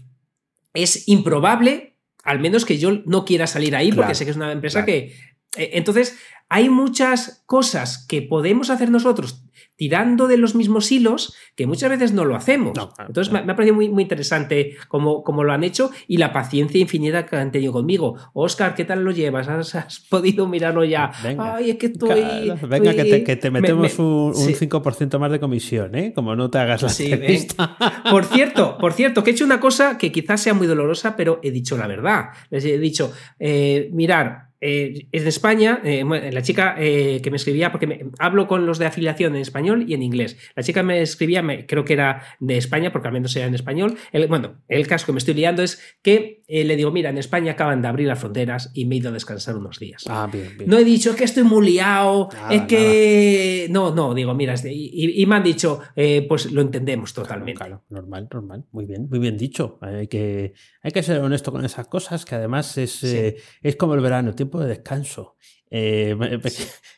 [0.73, 4.51] es improbable, al menos que yo no quiera salir ahí, porque sé que es una
[4.51, 4.99] empresa claro.
[5.01, 5.28] que...
[5.57, 6.17] eh, entonces,
[6.49, 9.43] hay muchas cosas que podemos hacer nosotros
[9.75, 12.73] tirando de los mismos hilos que muchas veces no lo hacemos.
[12.75, 16.33] No, Entonces me, ha parecido muy, muy interesante cómo, cómo lo han hecho y la
[16.33, 18.15] paciencia infinita que han tenido conmigo.
[18.33, 19.47] Oscar, ¿qué tal lo llevas?
[19.47, 21.11] ¿Has, has podido mirarlo ya?
[21.23, 21.55] Venga.
[21.55, 22.09] Ay, es que estoy...
[22.09, 24.53] Claro, Venga, que te, que metemos me- un, un sí.
[24.67, 26.11] 5% más de comisión, ¿eh?
[26.13, 27.77] Como no te hagas la Sí, entrevista.
[28.11, 31.39] Por cierto, por cierto, que he hecho una cosa que quizás sea muy dolorosa, pero
[31.41, 32.25] he dicho la verdad.
[32.49, 37.71] Les he dicho, eh, mirar, eh, en España, eh, la chica eh, que me escribía,
[37.71, 40.37] porque me- hablo con los de afiliación en español y en inglés.
[40.55, 43.97] La chica me escribía, creo que era de España, porque al menos era en español.
[44.11, 47.17] El- bueno, el caso que me estoy liando es que eh, le digo, mira, en
[47.19, 50.03] España acaban de abrir las fronteras y me he ido a descansar unos días.
[50.07, 50.69] Ah, bien, bien.
[50.69, 53.67] No he dicho "Es que estoy muy liado, Nada, es que.
[53.69, 57.53] No, no, digo, mira, este- y, me han dicho, eh, pues lo entendemos totalmente.
[57.59, 58.65] Claro, normal, normal.
[58.71, 59.77] Muy bien, muy bien dicho.
[59.81, 63.07] Hay que, hay que ser honesto con esas cosas, que además es, Sí.
[63.15, 65.35] eh, es como el verano, tiempo de descanso.
[65.71, 66.15] Eh,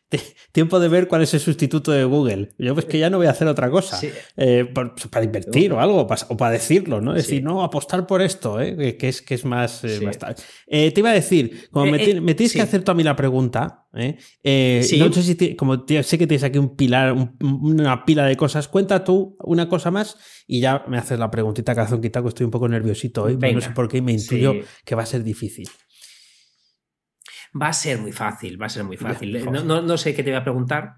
[0.09, 0.19] te-
[0.51, 2.49] tiempo de ver cuál es el sustituto de Google.
[2.57, 3.97] Yo pues que ya no voy a hacer otra cosa.
[3.97, 4.09] Sí.
[4.37, 7.15] Eh, por- para invertir o algo, o para decirlo, ¿no?
[7.15, 7.31] Es Sí.
[7.31, 8.97] decir, no, apostar por esto, ¿eh?
[8.97, 9.83] que- es, que es más...
[9.85, 10.05] eh, Sí.
[10.05, 10.17] más
[10.91, 13.15] te iba a decir, como me, ti- me tienes que hacer tú a mí la
[13.15, 13.85] pregunta,
[14.99, 18.35] no sé si, ti- como sé que tienes aquí un pilar, un- una pila de
[18.35, 20.17] cosas, cuenta tú una cosa más
[20.47, 23.61] y ya me haces la preguntita calzón quitado, que estoy un poco nerviosito hoy, no
[23.61, 24.55] sé por qué me intuyo
[24.85, 25.67] que va a ser difícil.
[27.59, 29.31] Va a ser muy fácil, va a ser muy fácil.
[29.63, 30.95] No- no sé qué te voy a preguntar.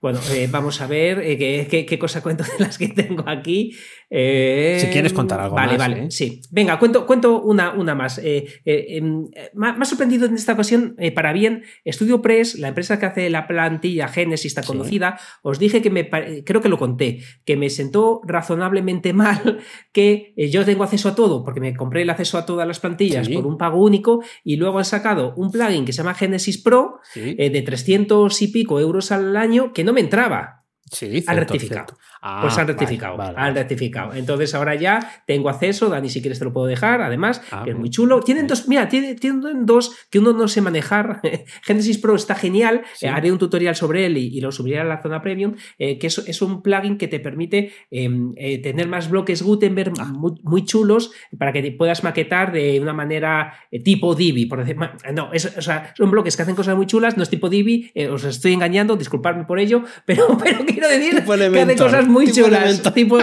[0.00, 3.24] Bueno, eh, vamos a ver eh, qué, qué- qué cosa cuento de las que tengo
[3.26, 3.72] aquí.
[4.10, 6.10] Eh, Si quieres contar algo vale, más, Vale, ¿eh?
[6.10, 6.40] sí.
[6.50, 8.20] Venga, cuento, cuento una, una más.
[8.24, 13.28] Em, me ha sorprendido en esta ocasión, para bien, Estudio Press, la empresa que hace
[13.28, 14.60] la plantilla Genesis, Sí.
[14.66, 16.08] conocida, os dije que me,
[16.44, 19.58] creo que lo conté, que me sentó razonablemente mal
[19.92, 23.26] que yo tengo acceso a todo, porque me compré el acceso a todas las plantillas
[23.26, 23.34] Sí.
[23.34, 27.00] por un pago único y luego han sacado un plugin que se llama Genesis Pro
[27.12, 30.57] Sí, de 300 y pico euros al año que no me entraba.
[30.90, 31.96] Sí han rectificado.
[32.20, 33.54] Ah, Pues han vale, rectificado, vale, han vale.
[33.60, 34.14] rectificado.
[34.14, 37.70] Entonces ahora ya tengo acceso, Dani, si quieres te lo puedo dejar, además, Ah, que
[37.70, 38.20] es muy chulo.
[38.20, 41.20] Tienen dos, mira, tienen, tienen dos que uno no sé manejar.
[41.62, 43.06] Genesis Pro está genial, Sí.
[43.06, 45.98] eh, haré un tutorial sobre él y, y lo subiré a la zona premium, eh,
[45.98, 50.04] que es, es un plugin que te permite eh, eh, tener más bloques Gutenberg Ah.
[50.06, 54.58] muy, muy chulos para que te puedas maquetar de una manera eh, tipo Divi, por
[54.60, 54.76] decir,
[55.14, 57.90] no, es- o sea, son bloques que hacen cosas muy chulas, no es tipo Divi,
[57.94, 62.06] eh, os estoy engañando, disculpadme por ello, pero, pero quiero decir Tipo que hace cosas
[62.08, 62.92] muy tipo chulas, Elementor.
[62.94, 63.18] tipo,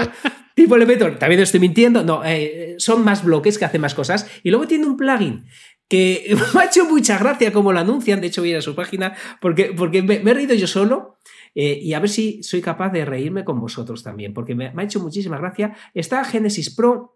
[0.56, 1.18] tipo Elementor.
[1.18, 4.28] También estoy mintiendo, no, eh, son más bloques que hacen más cosas.
[4.44, 5.46] Y luego tiene un plugin
[5.88, 8.62] que me ha hecho mucha gracia como lo anuncian, de hecho voy a ir a
[8.62, 11.20] su página, porque, porque me, me he reído yo solo.
[11.54, 14.82] eh, y a ver si soy capaz de reírme con vosotros también, porque me, me
[14.82, 15.76] ha hecho muchísima gracia.
[15.94, 17.15] Está Genesis Pro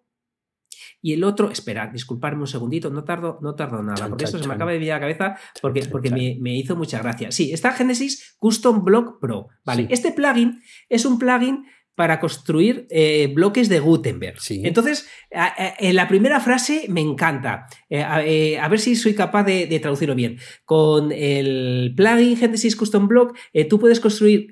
[1.01, 4.29] y el otro, espera, disculparme un segundito, no tardo, no tardo nada, Chan, porque chan,
[4.35, 6.99] esto se me acaba de venir a la cabeza porque, porque me, me hizo mucha
[6.99, 7.31] gracia.
[7.31, 9.47] Sí, está Genesis Custom Block Pro.
[9.65, 9.87] Vale, Sí.
[9.91, 11.65] este plugin es un plugin
[11.95, 14.39] para construir eh, bloques de Gutenberg.
[14.39, 14.61] Sí.
[14.63, 17.65] Entonces, a- a- en la primera frase me encanta.
[17.89, 20.37] Eh, a, eh, a ver si soy capaz de, de traducirlo bien.
[20.63, 23.37] Con el plugin Genesis Custom Block,
[23.69, 24.47] tú puedes construir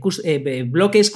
[0.00, 0.22] cus-
[0.70, 1.10] bloques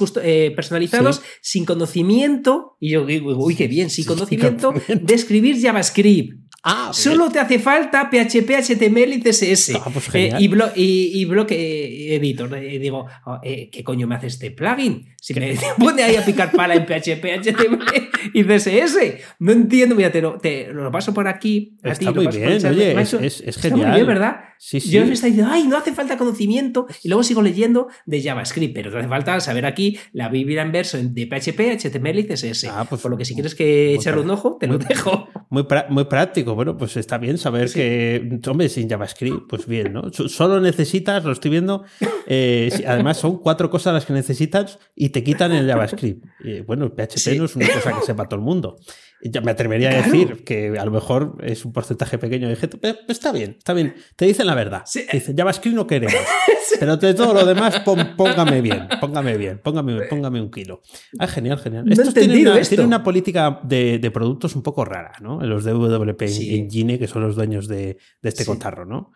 [0.55, 4.73] personalizados sin conocimiento, y yo digo, uy, qué bien, sin conocimiento.
[4.87, 6.44] de escribir JavaScript.
[6.67, 9.75] Ah, Solo te hace falta PHP, HTML y CSS.
[9.75, 12.55] Ah, pues Eh, y, blo- y, y Block eh, Editor.
[12.57, 15.05] Eh, digo, oh, eh, ¿qué coño me hace este plugin?
[15.25, 18.97] Si me pone ahí a picar pala en PHP, HTML y CSS.
[19.39, 19.95] No entiendo.
[19.95, 21.77] Mira, te lo, te lo paso por aquí.
[21.81, 23.95] a ti, Está lo muy paso bien, oye, es- hecho- es- es está muy genial.
[23.95, 24.35] bien, ¿verdad?
[24.57, 24.89] Sí, sí.
[24.91, 26.85] Yo me está diciendo, ay, no hace falta conocimiento.
[27.03, 30.71] Y luego sigo leyendo de JavaScript, pero te hace falta saber aquí la Biblia en
[30.71, 32.67] verso de PHP, HTML y CSS.
[32.69, 35.27] Ah, pues, por lo que si quieres que echarle un ojo, te lo dejo.
[35.49, 36.55] Muy, muy práctico.
[36.55, 37.79] Bueno, pues está bien saber Sí.
[37.79, 40.13] que, hombre, sin JavaScript, pues bien, ¿no?
[40.13, 41.83] So- Solo necesitas, lo estoy viendo,
[42.27, 46.25] eh, además son cuatro cosas las que necesitas y te quitan el JavaScript.
[46.43, 47.37] Y, bueno, PHP Sí.
[47.39, 48.77] no es una cosa que sepa todo el mundo.
[49.23, 52.77] Ya me atrevería a decir que a lo mejor es un porcentaje pequeño de gente,
[52.77, 53.95] pero está bien, está bien.
[54.17, 54.83] Te dicen la verdad.
[54.85, 55.05] Sí.
[55.09, 56.13] Te dicen, JavaScript no queremos.
[56.79, 60.81] Pero de todo lo demás, pon- póngame bien, póngame bien, póngame, póngame un kilo.
[61.19, 61.85] Ah, genial, genial.
[61.85, 62.69] No Estos tienen una, esto.
[62.71, 65.39] tienen una política de, de productos un poco rara, ¿no?
[65.41, 66.21] Los de WP.
[66.23, 68.49] Engine, que son los dueños de, de este Sí.
[68.49, 69.11] cotarro, ¿no?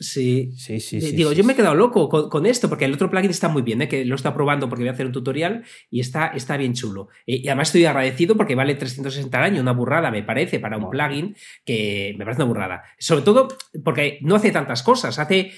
[0.00, 0.52] Sí.
[0.56, 1.12] Sí, sí, sí.
[1.16, 3.48] Digo, sí, yo me he quedado loco con, con esto, porque el otro plugin está
[3.48, 3.88] muy bien, ¿eh?
[3.88, 7.08] que lo está probando porque voy a hacer un tutorial y está, está bien chulo.
[7.26, 10.76] Eh, y además estoy agradecido porque vale 360 al año, una burrada me parece para
[10.76, 12.82] un plugin que me parece una burrada.
[12.98, 13.48] Sobre todo
[13.84, 15.52] porque no hace tantas cosas, hace...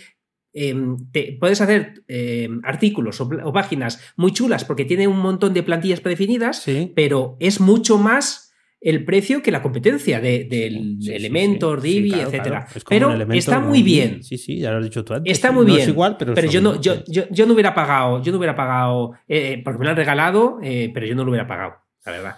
[0.53, 5.63] em, te- puedes hacer em, artículos o, páginas muy chulas porque tiene un montón de
[5.63, 6.93] plantillas predefinidas, Sí.
[6.97, 8.46] pero es mucho más
[8.89, 11.89] el precio que la competencia de, del Sí, sí, Elementor, sí.
[11.89, 12.51] Divi, claro, etcétera.
[12.61, 12.67] claro.
[12.77, 14.23] Es como Pero está muy bien.
[14.23, 15.33] Sí, sí, ya lo has dicho tú antes.
[15.33, 15.83] Está muy No bien.
[15.83, 19.13] es igual, pero, yo no, yo, yo, yo no hubiera pagado, yo no hubiera pagado,
[19.27, 21.75] eh, porque me lo han regalado, eh, pero yo no lo hubiera pagado,
[22.05, 22.37] la verdad.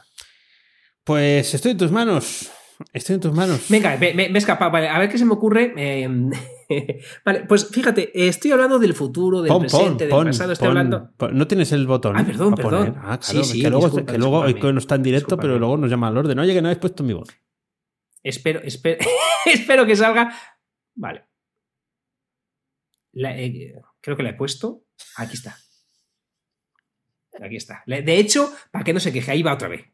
[1.05, 2.51] Pues estoy en tus manos.
[2.93, 3.67] Estoy en tus manos.
[3.69, 4.71] Venga, me, me- me he escapado.
[4.71, 5.73] Vale, a ver qué se me ocurre.
[5.77, 6.09] eh,
[7.25, 10.53] vale, pues fíjate, estoy hablando del futuro, del Pon, pon, presente, del pon, pasado.
[10.53, 11.11] Estoy hablando.
[11.33, 12.17] No tienes el botón.
[12.17, 12.95] Ah, perdón, perdón.
[12.99, 13.45] Ah, Sí, claro.
[13.47, 16.09] sí, que luego, disculpa, que luego que no está en directo, pero luego nos llama
[16.09, 16.39] al orden.
[16.39, 17.29] Oye, que no habéis puesto mi voz.
[18.23, 18.99] Espero, espero,
[19.47, 20.35] espero que salga.
[20.95, 21.25] Vale.
[23.13, 24.85] La- eh, creo que la he puesto.
[25.17, 25.57] Aquí está.
[27.41, 27.83] Aquí está.
[27.87, 29.85] De hecho, para que no se queje, ahí va otra vez.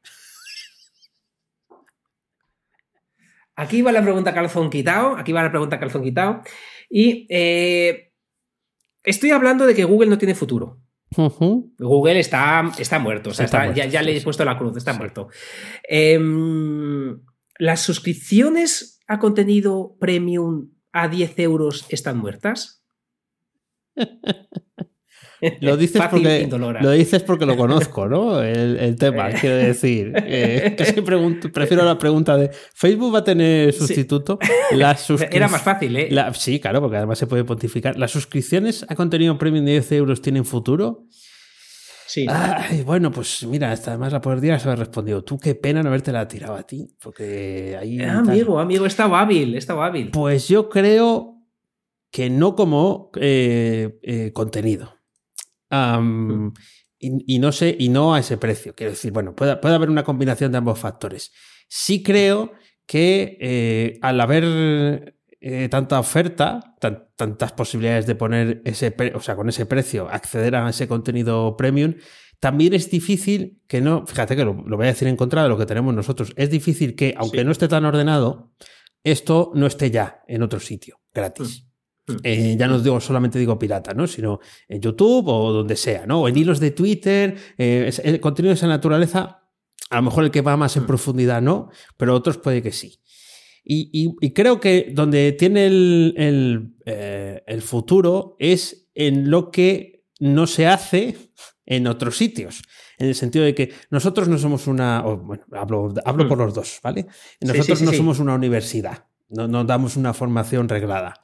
[3.57, 5.17] Aquí va la pregunta calzón quitado.
[5.17, 6.43] Aquí va la pregunta calzón quitado.
[6.91, 8.13] Y eh,
[9.03, 10.81] estoy hablando de que Google no tiene futuro.
[11.79, 13.31] Google está, está muerto.
[13.31, 14.99] O sea, Está está- muerto, ya, le he puesto la cruz, está Sí.
[14.99, 15.29] muerto.
[15.89, 17.21] Em,
[17.57, 22.85] ¿Las suscripciones a contenido premium a 10 euros están muertas?
[25.61, 26.49] Lo dices, porque,
[26.81, 28.43] lo dices porque lo conozco, ¿no?
[28.43, 30.13] El, el tema, quiero decir.
[30.17, 30.93] Eh, casi
[31.53, 34.39] prefiero la pregunta de ¿Facebook va a tener sustituto?
[34.73, 36.09] Las Era más fácil, ¿eh?
[36.11, 37.99] la- sí, claro, porque además se puede pontificar.
[37.99, 41.05] ¿Las suscripciones a contenido premium de 10 euros tienen futuro?
[42.07, 42.27] Sí.
[42.29, 45.25] Ay, bueno, pues mira, esta además la podrías haber respondido.
[45.25, 47.99] Tú qué pena no habértela tirado a ti, porque ahí...
[48.01, 48.19] Eh, tal.
[48.19, 50.11] amigo, amigo, he estado hábil, he estado hábil.
[50.11, 51.41] Pues yo creo
[52.13, 54.94] que no como eh, eh, contenido.
[56.99, 58.75] Y, y no sé, y no a ese precio.
[58.75, 61.33] Quiero decir, bueno, puede, puede haber una combinación de ambos factores.
[61.68, 62.53] Sí creo
[62.87, 69.37] que eh, al haber eh, tanta oferta, tan- tantas posibilidades de poner ese, o sea,
[69.37, 71.95] con ese precio, acceder a ese contenido premium,
[72.41, 75.49] también es difícil que no, fíjate que lo, lo voy a decir en contra de
[75.49, 77.45] lo que tenemos nosotros, es difícil que, aunque Sí.
[77.45, 78.53] no esté tan ordenado,
[79.03, 81.64] esto no esté ya en otro sitio, gratis.
[81.64, 81.74] Mm.
[82.23, 84.07] Eh, ya no digo solamente digo pirata, ¿no?
[84.07, 86.23] Sino en YouTube o donde sea, ¿no?
[86.23, 89.43] O en hilos de Twitter, eh, el contenido de esa naturaleza,
[89.91, 90.87] a lo mejor el que va más en Mm.
[90.87, 93.01] profundidad no, pero otros puede que sí.
[93.65, 99.51] Y, y- y creo que donde tiene el, el, eh, el futuro es en lo
[99.51, 101.17] que no se hace
[101.65, 102.63] en otros sitios.
[102.99, 105.01] En el sentido de que nosotros no somos una.
[105.01, 106.29] bueno, hablo, hablo Mm.
[106.29, 107.07] por los dos, ¿vale?
[107.41, 111.15] Nosotros sí, sí, no somos una universidad, no, no damos una formación reglada.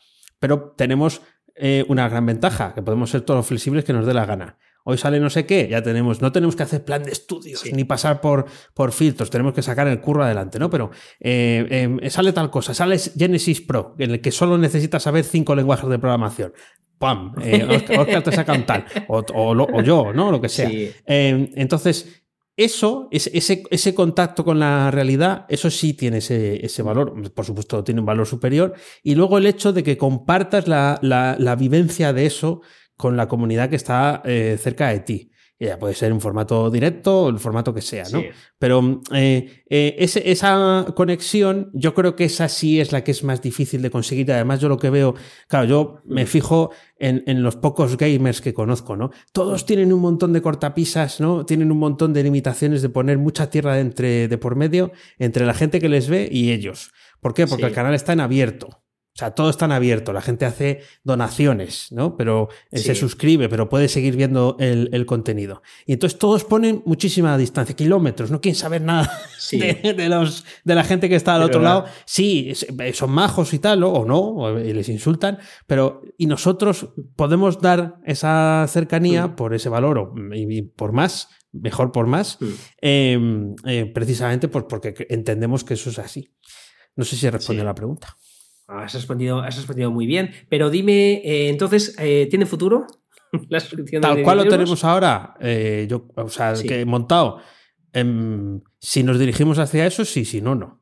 [0.40, 1.22] Pero tenemos
[1.54, 4.58] eh, una gran ventaja, que podemos ser todos los flexibles que nos dé la gana.
[4.82, 7.70] Hoy sale no sé qué, ya tenemos, no tenemos que hacer plan de estudios Sí.
[7.72, 10.70] ni pasar por, por filtros, tenemos que sacar el curro adelante, ¿no?
[10.70, 15.24] Pero eh, eh, sale tal cosa, sale Genesis Pro, en el que solo necesitas saber
[15.24, 16.52] cinco lenguajes de programación.
[16.98, 17.32] ¡Pam!
[17.36, 20.30] Oscar, Oscar te saca un tal, o, o lo- o yo, ¿no?
[20.30, 20.68] Lo que sea.
[20.68, 20.90] Sí.
[21.06, 22.19] Eh, entonces,
[22.64, 23.30] eso, ese,
[23.70, 28.06] ese, contacto con la realidad, eso sí tiene ese, ese valor, por supuesto tiene un
[28.06, 32.60] valor superior, y luego el hecho de que compartas la, la- la vivencia de eso
[32.96, 35.29] con la comunidad que está eh, cerca de ti.
[35.66, 38.22] Ya puede ser en formato directo o el formato que sea, ¿no?
[38.58, 43.42] Pero eh, eh, esa conexión, yo creo que esa sí es la que es más
[43.42, 44.32] difícil de conseguir.
[44.32, 45.14] Además, yo lo que veo,
[45.48, 49.10] claro, yo me fijo en, en, los pocos gamers que conozco, ¿no?
[49.32, 51.44] Todos tienen un montón de cortapisas, ¿no?
[51.44, 55.44] Tienen un montón de limitaciones de poner mucha tierra de, entre, de por medio entre
[55.44, 56.90] la gente que les ve y ellos.
[57.20, 57.46] ¿Por qué?
[57.46, 58.82] Porque el canal está en abierto.
[59.12, 62.16] O sea, todo está abierto, la gente hace donaciones, ¿no?
[62.16, 65.62] Pero eh, se suscribe, pero puede seguir viendo el, contenido.
[65.84, 69.10] Y entonces todos ponen muchísima distancia, kilómetros, no quieren saber nada
[69.50, 71.86] de, los, de la gente que está al otro lado.
[72.06, 77.60] Sí, eh, son majos y tal, o no, y les insultan, pero y nosotros podemos
[77.60, 79.36] dar esa cercanía mm.
[79.36, 82.46] por ese valor y, por más, mejor por más, mm.
[82.80, 86.32] em, eh, precisamente porque entendemos que eso es así.
[86.96, 88.16] No sé si responde a la pregunta.
[88.70, 90.32] Has respondido, has respondido muy bien.
[90.48, 92.86] Pero dime, eh, entonces, eh, ¿tiene futuro?
[93.48, 93.60] la
[94.00, 97.40] Tal cual lo tenemos ahora, eh, yo, o sea, que montado.
[97.92, 100.80] Em, si nos dirigimos hacia eso, sí, si no, no.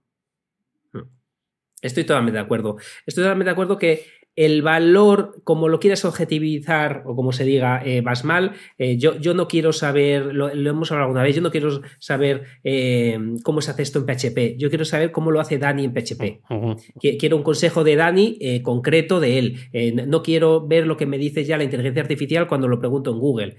[1.81, 2.77] Estoy totalmente de acuerdo.
[3.07, 4.05] Estoy totalmente de acuerdo que
[4.39, 9.19] el valor, como lo quieras objetivizar o como se diga, eh, vas mal, eh, yo,
[9.19, 13.61] yo, no quiero saber, lo, hemos hablado alguna vez, yo no quiero saber eh, cómo
[13.61, 16.41] se hace esto en PHP, yo quiero saber cómo lo hace Dani en PHP.
[17.19, 20.07] Quiero un consejo de Dani concreto de él.
[20.07, 23.19] no quiero ver lo que me dice ya la inteligencia artificial cuando lo pregunto en
[23.19, 23.57] Google,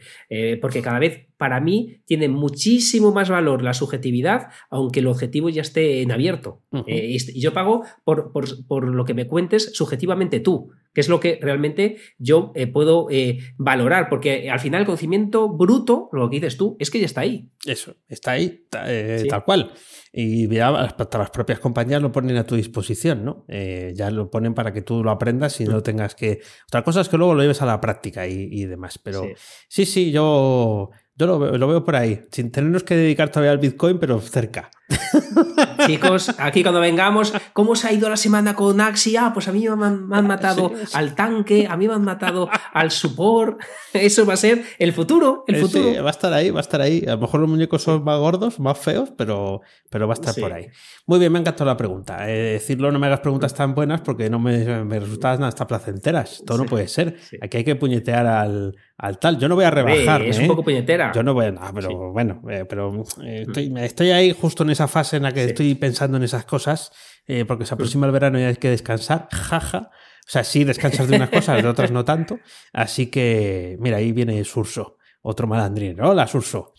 [0.62, 5.62] porque cada vez para mí tiene muchísimo más valor la subjetividad, aunque el objetivo ya
[5.62, 6.62] esté en abierto.
[6.86, 11.40] y yo pago por, por lo que me cuentes subjetivamente tú que es lo que
[11.42, 16.58] realmente yo eh, puedo eh, valorar, porque al final el conocimiento bruto, lo que dices
[16.58, 17.50] tú, es que ya está ahí.
[17.66, 19.72] Eso, está ahí, eh, tal cual.
[20.12, 23.46] Y ya hasta las propias compañías lo ponen a tu disposición, ¿no?
[23.48, 25.84] ya lo ponen para que tú lo aprendas y no mm.
[25.84, 26.40] tengas que...
[26.68, 29.24] Otra cosa es que luego lo lleves a la práctica y, demás, pero
[29.68, 30.90] sí, sí, yo,
[31.28, 34.72] yo lo veo por ahí, sin tenernos que dedicar todavía al Bitcoin, pero cerca.
[35.86, 39.16] Chicos, aquí cuando vengamos, ¿cómo se ha ido la semana con Axi?
[39.18, 42.92] Ah, pues a mí me han, matado al tanque, a mí me han matado al
[42.92, 43.60] support.
[43.94, 46.04] Eso va a ser el futuro, el futuro.
[46.04, 47.04] va a estar ahí, va a estar ahí.
[47.08, 50.36] A lo mejor los muñecos son más gordos, más feos, pero, pero va a estar
[50.36, 50.68] por ahí.
[51.06, 52.30] Muy bien, me ha encantado la pregunta.
[52.30, 56.44] Eh, decirlo, no me hagas preguntas tan buenas porque no me, me resultan hasta placenteras.
[56.46, 57.18] Todo no puede ser.
[57.42, 59.40] Aquí hay que puñetear al, al tal.
[59.40, 60.22] Yo no voy a rebajar.
[60.24, 61.12] Es un poco puñetera.
[61.14, 61.52] Yo no voy a.
[61.52, 65.32] No, pero bueno, eh, pero eh, estoy, estoy ahí justo en esa fase en la
[65.32, 66.92] que estoy pensando en esas cosas,
[67.26, 69.90] eh, porque se aproxima el verano y hay que descansar, jaja.
[70.28, 72.40] O sea, sí descansas de unas cosas, de otras no tanto.
[72.74, 76.00] Así que, mira, ahí viene Surso, otro malandrín.
[76.02, 76.74] Hola, Surso.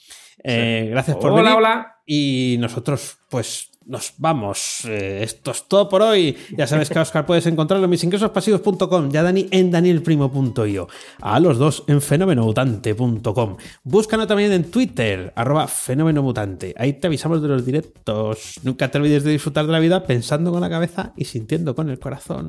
[0.45, 1.57] Eh, gracias por hola, venir.
[1.57, 4.85] Hola, Y nosotros, pues, nos vamos.
[4.85, 6.37] Eh, esto es todo por hoy.
[6.57, 10.89] Ya sabes que a Oscar puedes encontrarlo en misingresospasivos.com, ya Dani en danielprimo.io,
[11.21, 13.57] a los dos en fenomenomutante.com.
[13.83, 16.73] Búscanos también en Twitter, arroba fenomenomutante.
[16.79, 18.61] Ahí te avisamos de los directos.
[18.63, 21.91] Nunca te olvides de disfrutar de la vida pensando con la cabeza y sintiendo con
[21.91, 22.49] el corazón.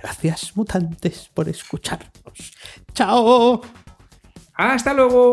[0.00, 2.52] Gracias, mutantes, por escucharnos.
[2.92, 3.62] ¡Chao!
[4.54, 5.32] ¡Hasta luego!